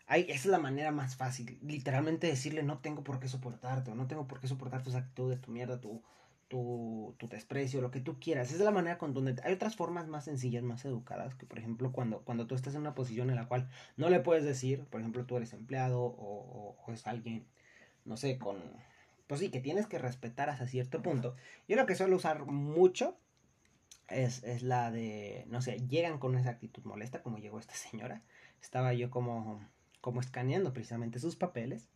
esa 0.09 0.33
es 0.33 0.47
la 0.47 0.59
manera 0.59 0.91
más 0.93 1.17
fácil, 1.17 1.59
literalmente 1.63 2.27
decirle 2.27 2.63
no 2.63 2.79
tengo 2.79 3.03
por 3.03 3.21
qué 3.21 3.29
soportarte, 3.29 3.91
o 3.91 3.95
no 3.95 4.07
tengo 4.07 4.27
por 4.27 4.41
qué 4.41 4.49
soportar 4.49 4.83
tus 4.83 4.95
actitudes, 4.95 5.41
tu 5.41 5.51
mierda, 5.51 5.81
tu, 5.81 6.03
tu, 6.49 7.15
tu 7.19 7.29
desprecio, 7.29 7.81
lo 7.81 7.91
que 7.91 8.01
tú 8.01 8.19
quieras. 8.21 8.49
Esa 8.49 8.57
es 8.57 8.65
la 8.65 8.71
manera 8.71 8.99
contundente. 8.99 9.43
Hay 9.45 9.55
otras 9.55 9.77
formas 9.77 10.09
más 10.09 10.25
sencillas, 10.25 10.63
más 10.63 10.85
educadas, 10.85 11.35
que 11.35 11.47
por 11.47 11.59
ejemplo 11.59 11.93
cuando, 11.93 12.21
cuando 12.21 12.47
tú 12.47 12.55
estás 12.55 12.75
en 12.75 12.83
una 12.83 12.95
posición 12.95 13.31
en 13.31 13.37
la 13.37 13.49
cual 13.49 13.69
no 13.97 14.11
le 14.11 14.21
puedes 14.21 14.45
decir, 14.45 14.85
por 14.85 15.01
ejemplo 15.01 15.25
tú 15.27 15.37
eres 15.37 15.53
empleado 15.53 16.01
o, 16.03 16.77
o 16.87 16.93
es 16.93 17.07
alguien, 17.07 17.47
no 18.05 18.17
sé, 18.17 18.39
con... 18.39 18.57
Pues 19.27 19.41
sí, 19.41 19.51
que 19.51 19.61
tienes 19.61 19.89
que 19.89 19.99
respetar 19.99 20.49
hasta 20.51 20.69
cierto 20.69 21.03
punto. 21.03 21.35
Yo 21.67 21.75
lo 21.75 21.85
que 21.87 21.97
suelo 21.97 22.15
usar 22.15 22.47
mucho 22.47 23.17
es, 24.09 24.43
es, 24.45 24.63
la 24.63 24.91
de, 24.91 25.45
no 25.49 25.61
sé, 25.63 25.79
llegan 25.89 26.19
con 26.19 26.37
esa 26.37 26.51
actitud 26.51 26.85
molesta 26.85 27.23
como 27.23 27.39
llegó 27.39 27.59
esta 27.59 27.75
señora. 27.75 28.23
Estaba 28.61 28.95
yo 28.95 29.11
como, 29.11 29.67
como 30.01 30.21
escaneando 30.21 30.73
precisamente 30.73 31.19
sus 31.19 31.37
papeles 31.37 31.89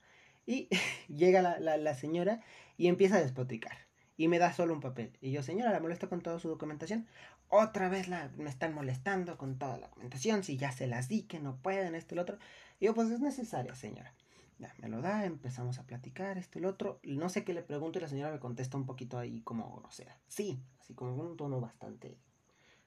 y 0.47 0.69
llega 1.09 1.43
la, 1.43 1.59
la, 1.59 1.76
la, 1.76 1.95
señora 1.95 2.43
y 2.76 2.88
empieza 2.88 3.17
a 3.17 3.23
despotricar 3.23 3.76
y 4.17 4.29
me 4.29 4.38
da 4.38 4.52
solo 4.52 4.75
un 4.75 4.81
papel. 4.81 5.17
Y 5.21 5.33
yo, 5.33 5.43
señora, 5.43 5.73
la 5.73 5.81
molesto 5.81 6.09
con 6.09 6.21
toda 6.21 6.38
su 6.38 6.49
documentación. 6.49 7.07
Otra 7.49 7.88
vez 7.88 8.07
la, 8.07 8.31
me 8.37 8.50
están 8.50 8.75
molestando 8.75 9.38
con 9.38 9.59
toda 9.59 9.79
la 9.79 9.88
documentación, 9.88 10.45
si 10.45 10.57
ya 10.57 10.73
se 10.73 10.87
las 10.87 11.09
di, 11.09 11.23
que 11.23 11.40
no 11.40 11.57
pueden, 11.57 11.95
esto 11.95 12.14
y 12.14 12.17
lo 12.17 12.23
otro. 12.23 12.38
Y 12.79 12.85
yo, 12.87 12.95
pues 12.95 13.11
es 13.11 13.21
necesaria, 13.21 13.75
señora. 13.75 14.14
Ya, 14.61 14.75
me 14.79 14.88
lo 14.88 15.00
da, 15.00 15.25
empezamos 15.25 15.79
a 15.79 15.85
platicar, 15.85 16.37
esto 16.37 16.59
y 16.59 16.62
lo 16.62 16.69
otro. 16.69 17.00
No 17.02 17.31
sé 17.31 17.45
qué 17.45 17.55
le 17.55 17.62
pregunto 17.62 17.99
y 17.99 18.02
la 18.02 18.09
señora 18.09 18.31
me 18.31 18.38
contesta 18.38 18.76
un 18.76 18.85
poquito 18.85 19.19
ahí 19.19 19.40
como 19.40 19.75
grosera. 19.76 20.19
Sí, 20.29 20.61
así 20.79 20.93
como 20.93 21.17
con 21.17 21.29
un 21.29 21.37
tono 21.38 21.62
bastante 21.62 22.19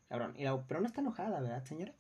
cabrón. 0.08 0.36
Y 0.38 0.44
pero 0.68 0.82
no 0.82 0.86
está 0.86 1.02
enojada, 1.02 1.42
¿verdad, 1.42 1.66
señora? 1.66 1.94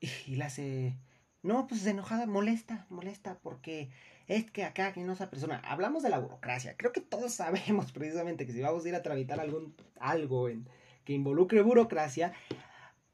Y, 0.00 0.36
la 0.36 0.46
hace... 0.46 0.96
No, 1.42 1.66
pues 1.66 1.84
enojada, 1.86 2.26
molesta, 2.26 2.86
molesta, 2.88 3.38
porque 3.42 3.90
es 4.26 4.50
que 4.50 4.64
acá 4.64 4.92
que 4.94 5.02
no 5.02 5.12
esa 5.12 5.28
persona. 5.28 5.60
Hablamos 5.66 6.02
de 6.02 6.08
la 6.08 6.18
burocracia. 6.18 6.74
Creo 6.78 6.92
que 6.92 7.02
todos 7.02 7.34
sabemos 7.34 7.92
precisamente 7.92 8.46
que 8.46 8.52
si 8.52 8.62
vamos 8.62 8.84
a 8.84 8.88
ir 8.88 8.94
a 8.94 9.02
tramitar 9.02 9.38
algún 9.38 9.74
algo 10.00 10.48
en, 10.48 10.66
que 11.04 11.12
involucre 11.12 11.60
burocracia, 11.60 12.32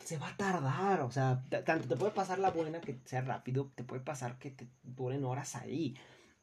se 0.04 0.18
va 0.18 0.28
a 0.28 0.37
tardar, 0.37 1.00
o 1.00 1.11
sea, 1.11 1.42
tanto 1.64 1.88
te 1.88 1.96
puede 1.96 2.12
pasar 2.12 2.38
la 2.38 2.50
buena 2.50 2.80
que 2.80 2.99
sea 3.04 3.23
rápido, 3.23 3.70
te 3.75 3.84
puede 3.84 4.02
pasar 4.02 4.38
que 4.38 4.50
te 4.50 4.68
duren 4.82 5.25
horas 5.25 5.56
ahí. 5.56 5.96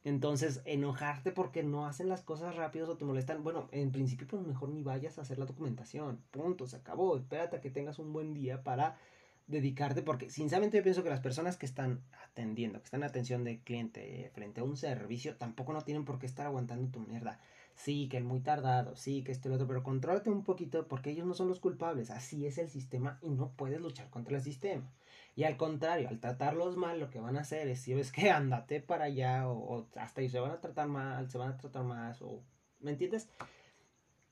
Entonces, 0.03 0.61
enojarte 0.65 1.31
porque 1.31 1.61
no 1.61 1.85
hacen 1.85 2.09
las 2.09 2.23
cosas 2.23 2.55
rápidos 2.55 2.89
o 2.89 2.97
te 2.97 3.05
molestan, 3.05 3.43
bueno, 3.43 3.69
en 3.71 3.91
principio 3.91 4.27
pues 4.27 4.41
mejor 4.45 4.69
ni 4.69 4.81
vayas 4.81 5.19
a 5.19 5.21
hacer 5.21 5.37
la 5.37 5.45
documentación, 5.45 6.19
punto, 6.31 6.65
se 6.65 6.77
acabó, 6.77 7.15
espérate 7.17 7.57
a 7.57 7.61
que 7.61 7.69
tengas 7.69 7.99
un 7.99 8.11
buen 8.11 8.33
día 8.33 8.63
para 8.63 8.97
dedicarte, 9.45 10.01
porque 10.01 10.31
sinceramente 10.31 10.77
yo 10.77 10.83
pienso 10.83 11.03
que 11.03 11.09
las 11.09 11.19
personas 11.19 11.57
que 11.57 11.67
están 11.67 12.01
atendiendo, 12.25 12.79
que 12.79 12.85
están 12.85 13.01
en 13.01 13.09
atención 13.09 13.43
de 13.43 13.59
cliente 13.59 14.31
frente 14.33 14.61
a 14.61 14.63
un 14.63 14.75
servicio, 14.75 15.35
tampoco 15.37 15.71
no 15.71 15.83
tienen 15.83 16.03
por 16.03 16.17
qué 16.17 16.25
estar 16.25 16.47
aguantando 16.47 16.89
tu 16.89 16.99
mierda 16.99 17.39
sí, 17.83 18.07
que 18.09 18.17
es 18.17 18.23
muy 18.23 18.41
tardado, 18.41 18.95
sí, 18.95 19.23
que 19.23 19.31
esto 19.31 19.47
y 19.47 19.49
lo 19.49 19.55
otro, 19.55 19.67
pero 19.67 19.83
contrólate 19.83 20.29
un 20.29 20.43
poquito 20.43 20.87
porque 20.87 21.09
ellos 21.09 21.25
no 21.25 21.33
son 21.33 21.47
los 21.47 21.59
culpables, 21.59 22.11
así 22.11 22.45
es 22.45 22.57
el 22.59 22.69
sistema 22.69 23.17
y 23.21 23.29
no 23.29 23.51
puedes 23.53 23.81
luchar 23.81 24.09
contra 24.09 24.37
el 24.37 24.43
sistema. 24.43 24.91
Y 25.35 25.45
al 25.45 25.57
contrario, 25.57 26.09
al 26.09 26.19
tratarlos 26.19 26.77
mal, 26.77 26.99
lo 26.99 27.09
que 27.09 27.19
van 27.19 27.37
a 27.37 27.41
hacer 27.41 27.67
es, 27.67 27.79
si 27.79 27.93
ves 27.93 28.11
que 28.11 28.29
andate 28.29 28.81
para 28.81 29.05
allá 29.05 29.49
o, 29.49 29.87
hasta 29.95 30.21
ahí 30.21 30.29
se 30.29 30.39
van 30.39 30.51
a 30.51 30.61
tratar 30.61 30.87
mal, 30.87 31.29
se 31.31 31.37
van 31.37 31.49
a 31.49 31.57
tratar 31.57 31.83
más, 31.83 32.21
o, 32.21 32.43
¿me 32.81 32.91
entiendes? 32.91 33.27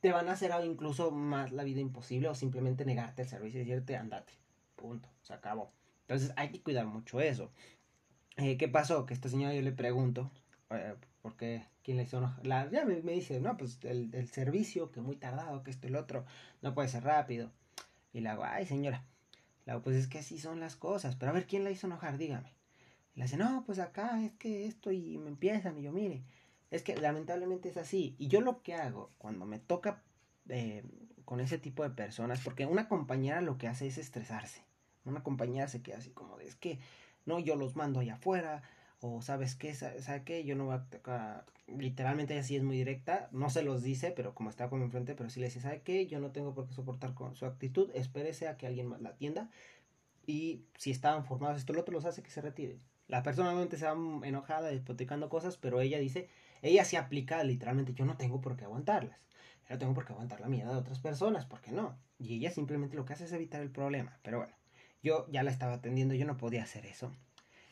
Te 0.02 0.12
van 0.12 0.30
a 0.30 0.34
hacer 0.34 0.52
incluso 0.64 1.12
más 1.12 1.52
la 1.52 1.64
vida 1.64 1.80
imposible 1.80 2.30
o 2.30 2.36
simplemente 2.36 2.86
negarte 2.86 3.24
el 3.24 3.28
servicio 3.28 3.62
y 3.62 3.66
decirte, 3.66 3.98
andate, 3.98 4.34
punto, 4.76 5.10
se 5.24 5.34
acabó. 5.34 5.72
Entonces 6.02 6.34
hay 6.36 6.50
que 6.50 6.62
cuidar 6.62 6.86
mucho 6.86 7.20
eso. 7.20 7.52
Eh, 8.38 8.58
¿Qué 8.58 8.68
pasó? 8.68 9.06
Que 9.06 9.14
esta 9.14 9.28
señora 9.28 9.54
yo 9.54 9.62
le 9.62 9.72
pregunto, 9.72 10.32
eh, 10.70 10.96
porque 11.22 11.66
quien 11.84 11.98
le 11.98 12.04
hizo 12.04 12.22
la, 12.44 12.70
ya 12.70 12.86
me, 12.86 13.02
dice, 13.02 13.40
no, 13.40 13.58
pues 13.58 13.80
el, 13.84 14.10
el, 14.14 14.30
servicio, 14.30 14.92
que 14.92 15.02
muy 15.02 15.16
tardado, 15.16 15.64
que 15.64 15.72
esto 15.72 15.88
y 15.88 15.92
lo 15.92 16.00
otro, 16.00 16.26
no 16.62 16.74
puede 16.74 16.88
ser 16.88 17.04
rápido. 17.04 17.52
Y 18.14 18.22
le 18.22 18.30
hago, 18.30 18.44
ay 18.44 18.66
señora, 18.66 19.04
le 19.66 19.72
hago, 19.72 19.82
pues 19.82 19.96
es 19.96 20.08
que 20.08 20.20
así 20.20 20.40
son 20.40 20.60
las 20.60 20.76
cosas, 20.76 21.16
pero 21.16 21.32
a 21.32 21.34
ver 21.34 21.46
quién 21.46 21.64
la 21.64 21.72
hizo 21.72 21.88
enojar, 21.88 22.18
dígame. 22.18 22.54
Y 23.16 23.20
le 23.20 23.26
dice, 23.26 23.38
no, 23.38 23.64
pues 23.66 23.80
acá 23.80 24.24
es 24.24 24.34
que 24.34 24.66
esto 24.66 24.92
y 24.92 25.18
me 25.18 25.30
empiezan 25.30 25.78
y 25.78 25.82
yo, 25.82 25.92
mire, 25.92 26.24
es 26.72 26.84
que 26.84 26.96
lamentablemente 26.96 27.70
es 27.70 27.78
así. 27.78 28.16
Y 28.18 28.28
yo 28.28 28.42
lo 28.42 28.62
que 28.62 28.76
hago 28.76 29.12
cuando 29.18 29.46
me 29.46 29.60
toca 29.60 30.04
eh, 30.48 30.84
con 31.26 31.40
ese 31.40 31.58
tipo 31.58 31.84
de 31.84 31.90
personas, 31.90 32.42
porque 32.44 32.66
una 32.66 32.88
compañera 32.88 33.42
lo 33.42 33.58
que 33.58 33.68
hace 33.68 33.88
es 33.88 33.98
estresarse. 33.98 34.64
Una 35.06 35.24
compañera 35.24 35.68
se 35.68 35.82
queda 35.82 35.98
así 35.98 36.12
como 36.12 36.38
de, 36.38 36.48
es 36.48 36.56
que, 36.56 36.80
no, 37.26 37.40
yo 37.40 37.56
los 37.56 37.76
mando 37.76 38.00
allá 38.00 38.16
afuera, 38.16 38.64
o 39.02 39.22
sabes 39.22 39.56
qué, 39.56 39.74
sabe 39.74 40.24
qué, 40.24 40.44
yo 40.44 40.56
no 40.56 40.66
voy 40.66 40.76
a 40.76 40.84
tocar, 40.86 41.46
literalmente 41.68 42.38
así 42.38 42.56
es 42.56 42.64
muy 42.64 42.78
directa, 42.78 43.30
no 43.32 43.50
se 43.50 43.64
los 43.64 43.82
dice, 43.82 44.12
pero 44.12 44.34
como 44.34 44.50
está 44.50 44.70
como 44.70 44.84
enfrente, 44.84 45.16
pero 45.16 45.30
sí 45.30 45.40
le 45.40 45.48
dice, 45.48 45.62
sabe 45.62 45.82
qué, 45.82 46.08
yo 46.08 46.20
no 46.20 46.32
tengo 46.32 46.54
por 46.54 46.68
qué 46.68 46.74
soportar 46.74 47.14
con 47.14 47.36
su 47.36 47.46
actitud, 47.46 47.90
espérese 47.94 48.48
a 48.48 48.58
que 48.58 48.68
alguien 48.68 48.94
la 49.02 49.10
atienda 49.10 49.50
y 50.28 50.66
si 50.78 50.92
estaban 50.92 51.26
formados 51.26 51.58
esto 51.58 51.74
lo 51.74 51.82
otro 51.82 51.94
los 51.94 52.06
hace 52.06 52.22
que 52.22 52.30
se 52.30 52.42
retire. 52.42 52.78
La 53.08 53.24
persona 53.24 53.50
obviamente 53.50 53.78
se 53.78 53.86
va 53.86 53.96
enojada, 54.28 54.68
despoticando 54.68 55.30
cosas, 55.30 55.58
pero 55.58 55.82
ella 55.82 55.98
dice, 55.98 56.30
ella 56.62 56.86
se 56.86 56.98
aplica 56.98 57.44
literalmente, 57.44 57.94
yo 57.94 58.06
no 58.06 58.18
tengo 58.18 58.40
por 58.40 58.56
qué 58.56 58.66
aguantarlas. 58.66 59.18
Yo 59.68 59.76
no 59.76 59.80
tengo 59.80 59.94
por 59.96 60.06
qué 60.06 60.14
aguantar 60.14 60.40
la 60.40 60.48
mierda 60.48 60.74
de 60.74 60.80
otras 60.80 61.00
personas, 61.00 61.46
¿por 61.46 61.62
qué 61.62 61.72
no? 61.72 61.98
Y 62.20 62.36
ella 62.36 62.52
simplemente 62.52 62.96
lo 62.96 63.06
que 63.06 63.14
hace 63.14 63.26
es 63.26 63.32
evitar 63.32 63.62
el 63.62 63.72
problema. 63.72 64.20
Pero 64.22 64.38
bueno, 64.38 64.54
yo 65.02 65.26
ya 65.32 65.42
la 65.42 65.50
estaba 65.50 65.74
atendiendo, 65.74 66.14
yo 66.14 66.26
no 66.26 66.38
podía 66.38 66.62
hacer 66.62 66.86
eso. 66.86 67.12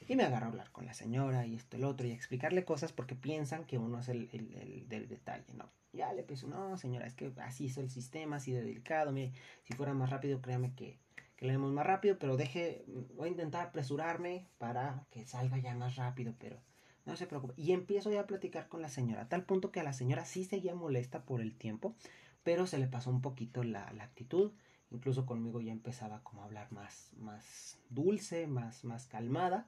Y 0.08 0.16
me 0.16 0.24
agarro 0.24 0.46
a 0.46 0.50
hablar 0.50 0.72
con 0.72 0.86
la 0.86 0.94
señora 0.94 1.46
y 1.46 1.56
esto, 1.56 1.76
el 1.76 1.84
otro, 1.84 2.08
y 2.08 2.12
explicarle 2.12 2.64
cosas 2.64 2.94
porque 2.94 3.16
piensan 3.16 3.66
que 3.66 3.78
uno 3.78 4.00
es 4.00 4.08
el, 4.08 4.30
el, 4.32 4.88
del 4.88 5.10
detalle, 5.10 5.54
¿no? 5.54 5.70
Ya 5.92 6.14
le 6.14 6.24
pienso, 6.24 6.48
no, 6.48 6.78
señora, 6.78 7.08
es 7.08 7.14
que 7.14 7.32
así 7.42 7.66
es 7.66 7.78
el 7.78 7.90
sistema, 7.90 8.38
así 8.38 8.54
de 8.54 8.62
delicado, 8.62 9.12
mire, 9.12 9.34
si 9.64 9.74
fuera 9.74 9.94
más 9.94 10.10
rápido, 10.10 10.42
créame 10.42 10.74
que, 10.76 10.98
que 11.36 11.48
demos 11.48 11.74
más 11.74 11.86
rápido, 11.86 12.18
pero 12.20 12.38
deje, 12.38 12.86
voy 13.16 13.28
a 13.28 13.32
intentar 13.32 13.68
apresurarme 13.68 14.48
para 14.58 15.06
que 15.12 15.26
salga 15.26 15.58
ya 15.58 15.76
más 15.76 15.98
rápido, 15.98 16.34
pero 16.40 16.62
no 17.06 17.18
se 17.18 17.28
preocupe. 17.28 17.54
Y 17.58 17.74
empiezo 17.74 18.10
ya 18.12 18.22
a 18.22 18.28
platicar 18.28 18.70
con 18.70 18.82
la 18.82 18.90
señora, 18.90 19.24
a 19.24 19.30
tal 19.30 19.44
punto 19.44 19.72
que 19.72 19.82
a 19.82 19.84
la 19.84 19.94
señora 19.94 20.24
sí 20.24 20.46
seguía 20.46 20.76
molesta 20.76 21.26
por 21.26 21.42
el 21.42 21.56
tiempo, 21.56 21.96
pero 22.44 22.66
se 22.66 22.78
le 22.78 22.88
pasó 22.88 23.10
un 23.10 23.22
poquito 23.22 23.64
la, 23.64 23.92
la 23.92 24.06
actitud, 24.06 24.52
incluso 24.92 25.26
conmigo 25.26 25.62
ya 25.62 25.72
empezaba 25.72 26.24
como 26.24 26.42
a 26.42 26.46
hablar 26.46 26.72
más, 26.72 27.12
más 27.18 27.78
dulce, 27.90 28.48
más, 28.48 28.84
más 28.84 29.08
calmada. 29.08 29.68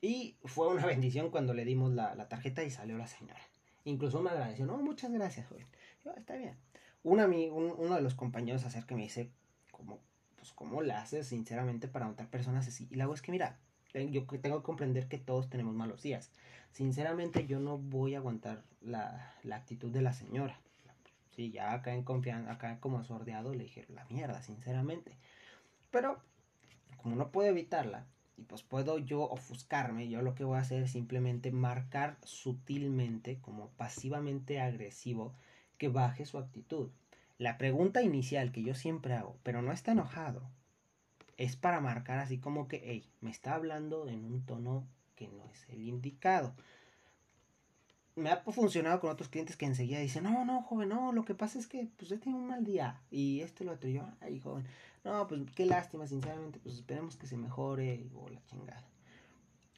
Y 0.00 0.36
fue 0.44 0.68
una 0.68 0.86
bendición 0.86 1.30
cuando 1.30 1.54
le 1.54 1.64
dimos 1.64 1.92
la, 1.92 2.14
la 2.14 2.28
tarjeta 2.28 2.62
y 2.62 2.70
salió 2.70 2.98
la 2.98 3.06
señora. 3.06 3.40
Incluso 3.84 4.20
me 4.20 4.30
agradeció, 4.30 4.66
no, 4.66 4.76
muchas 4.78 5.12
gracias, 5.12 5.46
joven. 5.48 5.66
está 6.16 6.36
bien. 6.36 6.56
Un, 7.02 7.20
uno 7.78 7.94
de 7.94 8.02
los 8.02 8.14
compañeros 8.14 8.64
acerca 8.64 8.94
me 8.94 9.02
dice, 9.02 9.30
como, 9.70 10.00
pues, 10.36 10.52
¿cómo 10.52 10.82
la 10.82 11.00
haces 11.00 11.26
sinceramente 11.26 11.88
para 11.88 12.06
notar 12.06 12.28
personas 12.28 12.66
así? 12.68 12.86
Y 12.90 12.96
la 12.96 13.10
es 13.12 13.22
que, 13.22 13.32
mira, 13.32 13.58
yo 13.94 14.26
tengo 14.26 14.58
que 14.58 14.62
comprender 14.62 15.08
que 15.08 15.18
todos 15.18 15.48
tenemos 15.48 15.74
malos 15.74 16.02
días. 16.02 16.30
Sinceramente, 16.72 17.46
yo 17.46 17.60
no 17.60 17.78
voy 17.78 18.14
a 18.14 18.18
aguantar 18.18 18.62
la, 18.82 19.34
la 19.42 19.56
actitud 19.56 19.90
de 19.90 20.02
la 20.02 20.12
señora. 20.12 20.60
Sí, 21.38 21.52
ya 21.52 21.72
acá 21.72 21.94
en 21.94 22.02
confianza, 22.02 22.50
acá 22.50 22.80
como 22.80 23.04
sordeado 23.04 23.54
le 23.54 23.62
dije 23.62 23.86
la 23.90 24.04
mierda, 24.06 24.42
sinceramente. 24.42 25.16
Pero, 25.92 26.20
como 26.96 27.14
no 27.14 27.30
puedo 27.30 27.48
evitarla, 27.48 28.06
y 28.36 28.42
pues 28.42 28.64
puedo 28.64 28.98
yo 28.98 29.22
ofuscarme, 29.22 30.08
yo 30.08 30.20
lo 30.20 30.34
que 30.34 30.42
voy 30.42 30.58
a 30.58 30.62
hacer 30.62 30.82
es 30.82 30.90
simplemente 30.90 31.52
marcar 31.52 32.16
sutilmente, 32.24 33.38
como 33.38 33.68
pasivamente 33.76 34.60
agresivo, 34.60 35.32
que 35.76 35.86
baje 35.86 36.26
su 36.26 36.38
actitud. 36.38 36.90
La 37.38 37.56
pregunta 37.56 38.02
inicial 38.02 38.50
que 38.50 38.64
yo 38.64 38.74
siempre 38.74 39.14
hago, 39.14 39.38
pero 39.44 39.62
no 39.62 39.70
está 39.70 39.92
enojado, 39.92 40.42
es 41.36 41.54
para 41.54 41.80
marcar 41.80 42.18
así 42.18 42.38
como 42.38 42.66
que, 42.66 42.82
hey, 42.84 43.08
me 43.20 43.30
está 43.30 43.54
hablando 43.54 44.08
en 44.08 44.24
un 44.24 44.44
tono 44.44 44.88
que 45.14 45.28
no 45.28 45.48
es 45.52 45.68
el 45.68 45.84
indicado. 45.84 46.56
Me 48.18 48.30
ha 48.30 48.36
funcionado 48.38 49.00
con 49.00 49.10
otros 49.10 49.28
clientes 49.28 49.56
que 49.56 49.66
enseguida 49.66 50.00
dicen, 50.00 50.24
no, 50.24 50.44
no, 50.44 50.62
joven, 50.62 50.88
no, 50.88 51.12
lo 51.12 51.24
que 51.24 51.34
pasa 51.34 51.58
es 51.58 51.66
que 51.66 51.88
pues 51.96 52.10
he 52.10 52.18
tenido 52.18 52.40
un 52.40 52.48
mal 52.48 52.64
día 52.64 53.00
y 53.10 53.40
este 53.42 53.64
lo 53.64 53.72
otro, 53.72 53.88
yo, 53.88 54.02
ay, 54.20 54.40
joven, 54.40 54.66
no, 55.04 55.26
pues 55.28 55.42
qué 55.54 55.66
lástima, 55.66 56.06
sinceramente, 56.06 56.58
pues 56.58 56.74
esperemos 56.74 57.16
que 57.16 57.26
se 57.26 57.36
mejore 57.36 58.08
o 58.14 58.28
la 58.28 58.44
chingada. 58.46 58.84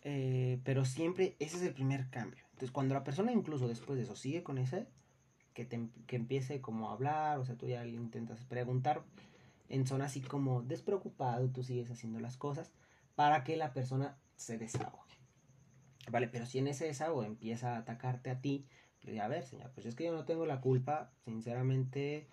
Eh, 0.03 0.59
pero 0.65 0.87
siempre 0.87 1.37
ese 1.39 1.59
es 1.59 1.63
el 1.63 1.75
primer 1.75 2.09
cambio. 2.09 2.43
Entonces, 2.53 2.71
cuando 2.71 2.95
la 2.95 3.05
persona 3.05 3.31
incluso 3.31 3.69
después 3.69 3.99
de 3.99 4.05
eso 4.05 4.17
sigue 4.17 4.43
con 4.43 4.57
ese, 4.59 4.87
que, 5.53 5.67
te, 5.67 5.89
que 6.07 6.17
empiece 6.17 6.61
como 6.61 6.89
a 6.89 6.93
hablar, 6.95 7.39
o 7.39 7.45
sea, 7.45 7.57
tú 7.57 7.67
ya 7.67 7.87
intentas 7.87 8.41
preguntar 8.45 9.03
en 9.69 9.87
zona 9.87 10.07
así 10.07 10.21
como 10.23 10.63
despreocupado, 10.63 11.49
tú 11.51 11.63
sigues 11.63 11.91
haciendo 11.91 12.21
las 12.21 12.37
cosas 12.37 12.73
para 13.15 13.45
que 13.45 13.57
la 13.57 13.73
persona 13.73 14.17
se 14.37 14.57
desahogue. 14.57 15.20
Vale, 16.11 16.29
pero 16.29 16.47
si 16.47 16.59
en 16.59 16.69
ese 16.69 16.87
desahogo 16.87 17.25
empieza 17.25 17.75
a 17.77 17.79
atacarte 17.79 18.31
a 18.31 18.41
ti, 18.41 18.67
a 19.21 19.29
ver, 19.29 19.45
señor, 19.45 19.71
pues 19.75 19.87
es 19.87 19.95
que 19.95 20.05
yo 20.05 20.13
no 20.13 20.25
tengo 20.25 20.47
la 20.47 20.61
culpa, 20.61 21.11
sinceramente, 21.25 22.29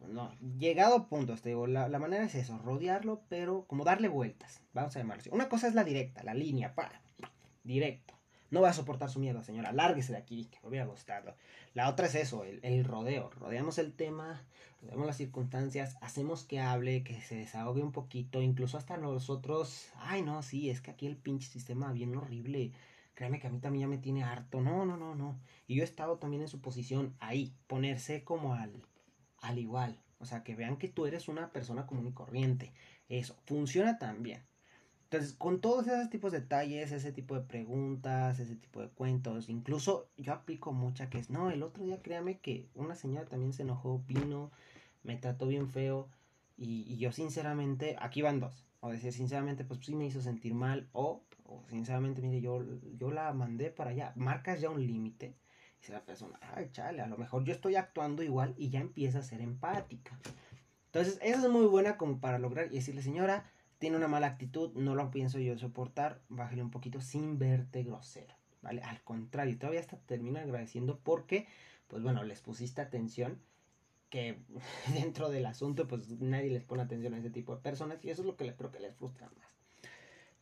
no, 0.00 0.32
llegado 0.58 0.96
a 0.96 1.08
punto, 1.08 1.36
te 1.36 1.50
digo, 1.50 1.66
la, 1.66 1.88
manera 1.98 2.24
es 2.24 2.34
eso, 2.34 2.58
rodearlo, 2.58 3.22
pero 3.28 3.64
como 3.66 3.84
darle 3.84 4.08
vueltas, 4.08 4.60
vamos 4.72 4.96
a 4.96 5.00
llamarlo 5.00 5.20
así. 5.20 5.30
Una 5.32 5.48
cosa 5.48 5.68
es 5.68 5.74
la 5.74 5.84
directa, 5.84 6.22
la 6.22 6.34
línea, 6.34 6.74
pa, 6.74 6.90
directo. 7.64 8.14
No 8.50 8.60
va 8.60 8.70
a 8.70 8.72
soportar 8.72 9.10
su 9.10 9.18
miedo, 9.18 9.42
señora, 9.42 9.72
lárguese 9.72 10.12
de 10.12 10.18
aquí, 10.18 10.46
que 10.46 10.58
me 10.62 10.68
hubiera 10.68 10.86
gustado. 10.86 11.34
La 11.74 11.88
otra 11.88 12.06
es 12.06 12.14
eso, 12.14 12.44
el, 12.44 12.60
el, 12.62 12.84
rodeo. 12.84 13.28
Rodeamos 13.30 13.78
el 13.78 13.92
tema, 13.92 14.40
rodeamos 14.80 15.06
las 15.06 15.16
circunstancias, 15.16 15.96
hacemos 16.00 16.44
que 16.44 16.60
hable, 16.60 17.02
que 17.02 17.20
se 17.20 17.36
desahogue 17.36 17.82
un 17.82 17.92
poquito, 17.92 18.40
incluso 18.40 18.78
hasta 18.78 18.96
nosotros, 18.96 19.88
ay 19.96 20.22
no, 20.22 20.42
sí, 20.42 20.70
es 20.70 20.80
que 20.80 20.92
aquí 20.92 21.06
el 21.06 21.16
pinche 21.16 21.48
sistema 21.48 21.92
bien 21.92 22.14
horrible. 22.16 22.72
Créeme 23.16 23.40
que 23.40 23.48
a 23.48 23.50
mí 23.50 23.58
también 23.58 23.80
ya 23.82 23.88
me 23.88 23.98
tiene 23.98 24.22
harto. 24.22 24.60
No, 24.60 24.86
no, 24.86 24.96
no, 24.96 25.16
no. 25.16 25.40
Y 25.66 25.74
yo 25.74 25.82
he 25.82 25.84
estado 25.84 26.18
también 26.18 26.42
en 26.42 26.48
su 26.48 26.60
posición 26.60 27.16
ahí, 27.18 27.52
ponerse 27.66 28.22
como 28.22 28.54
al, 28.54 28.84
al 29.40 29.58
igual. 29.58 29.98
O 30.20 30.26
sea, 30.26 30.44
que 30.44 30.54
vean 30.54 30.76
que 30.76 30.88
tú 30.88 31.06
eres 31.06 31.26
una 31.26 31.50
persona 31.50 31.86
común 31.86 32.06
y 32.06 32.12
corriente. 32.12 32.72
Eso, 33.08 33.34
funciona 33.44 33.98
también. 33.98 34.44
Entonces, 35.04 35.34
con 35.34 35.60
todos 35.60 35.86
esos 35.86 36.10
tipos 36.10 36.32
de 36.32 36.40
detalles, 36.40 36.92
ese 36.92 37.12
tipo 37.12 37.34
de 37.34 37.42
preguntas, 37.42 38.38
ese 38.38 38.56
tipo 38.56 38.82
de 38.82 38.88
cuentos, 38.88 39.48
incluso 39.48 40.10
yo 40.16 40.32
aplico 40.32 40.72
mucha 40.72 41.08
que 41.08 41.18
es, 41.18 41.30
no, 41.30 41.50
el 41.50 41.62
otro 41.62 41.84
día 41.84 42.02
créame 42.02 42.38
que 42.40 42.68
una 42.74 42.96
señora 42.96 43.24
también 43.26 43.52
se 43.52 43.62
enojó, 43.62 44.02
vino, 44.08 44.50
me 45.04 45.16
trató 45.16 45.46
bien 45.46 45.70
feo 45.70 46.08
y, 46.56 46.96
yo 46.98 47.12
sinceramente, 47.12 47.96
aquí 48.00 48.20
van 48.20 48.40
dos, 48.40 48.66
o 48.80 48.90
decir 48.90 49.12
sinceramente, 49.12 49.64
pues 49.64 49.80
sí 49.84 49.94
me 49.94 50.06
hizo 50.06 50.20
sentir 50.20 50.54
mal 50.54 50.88
o, 50.92 51.22
o 51.48 51.64
sinceramente, 51.68 52.20
mire, 52.22 52.40
yo, 52.40 52.64
yo 52.96 53.10
la 53.10 53.32
mandé 53.32 53.70
para 53.70 53.90
allá, 53.90 54.12
marcas 54.16 54.60
ya 54.60 54.70
un 54.70 54.86
límite 54.86 55.36
Dice 55.80 55.92
la 55.92 56.04
persona, 56.04 56.38
ay, 56.54 56.70
chale, 56.72 57.02
a 57.02 57.06
lo 57.06 57.16
mejor 57.16 57.44
yo 57.44 57.52
estoy 57.52 57.76
actuando 57.76 58.22
igual 58.22 58.54
y 58.56 58.70
ya 58.70 58.80
empieza 58.80 59.18
a 59.18 59.22
ser 59.22 59.40
empática. 59.40 60.18
Entonces, 60.86 61.18
esa 61.22 61.42
es 61.46 61.48
muy 61.50 61.66
buena 61.66 61.96
como 61.96 62.20
para 62.20 62.38
lograr 62.38 62.66
y 62.72 62.76
decirle, 62.76 63.02
señora, 63.02 63.50
tiene 63.78 63.96
una 63.96 64.08
mala 64.08 64.28
actitud, 64.28 64.72
no 64.74 64.94
lo 64.94 65.10
pienso 65.10 65.38
yo 65.38 65.56
soportar, 65.58 66.22
bájale 66.28 66.62
un 66.62 66.70
poquito 66.70 67.00
sin 67.00 67.38
verte 67.38 67.82
grosero, 67.82 68.34
¿vale? 68.62 68.82
Al 68.82 69.02
contrario, 69.02 69.58
todavía 69.58 69.80
hasta 69.80 69.98
termina 69.98 70.40
agradeciendo 70.40 70.98
porque, 70.98 71.46
pues 71.88 72.02
bueno, 72.02 72.24
les 72.24 72.40
pusiste 72.40 72.80
atención, 72.80 73.38
que 74.08 74.38
dentro 74.94 75.28
del 75.28 75.44
asunto, 75.44 75.86
pues 75.86 76.08
nadie 76.20 76.50
les 76.50 76.64
pone 76.64 76.82
atención 76.82 77.12
a 77.14 77.18
ese 77.18 77.30
tipo 77.30 77.54
de 77.54 77.62
personas 77.62 78.02
y 78.04 78.10
eso 78.10 78.22
es 78.22 78.26
lo 78.26 78.36
que 78.36 78.54
creo 78.54 78.72
que 78.72 78.80
les 78.80 78.94
frustra 78.96 79.26
más. 79.38 79.48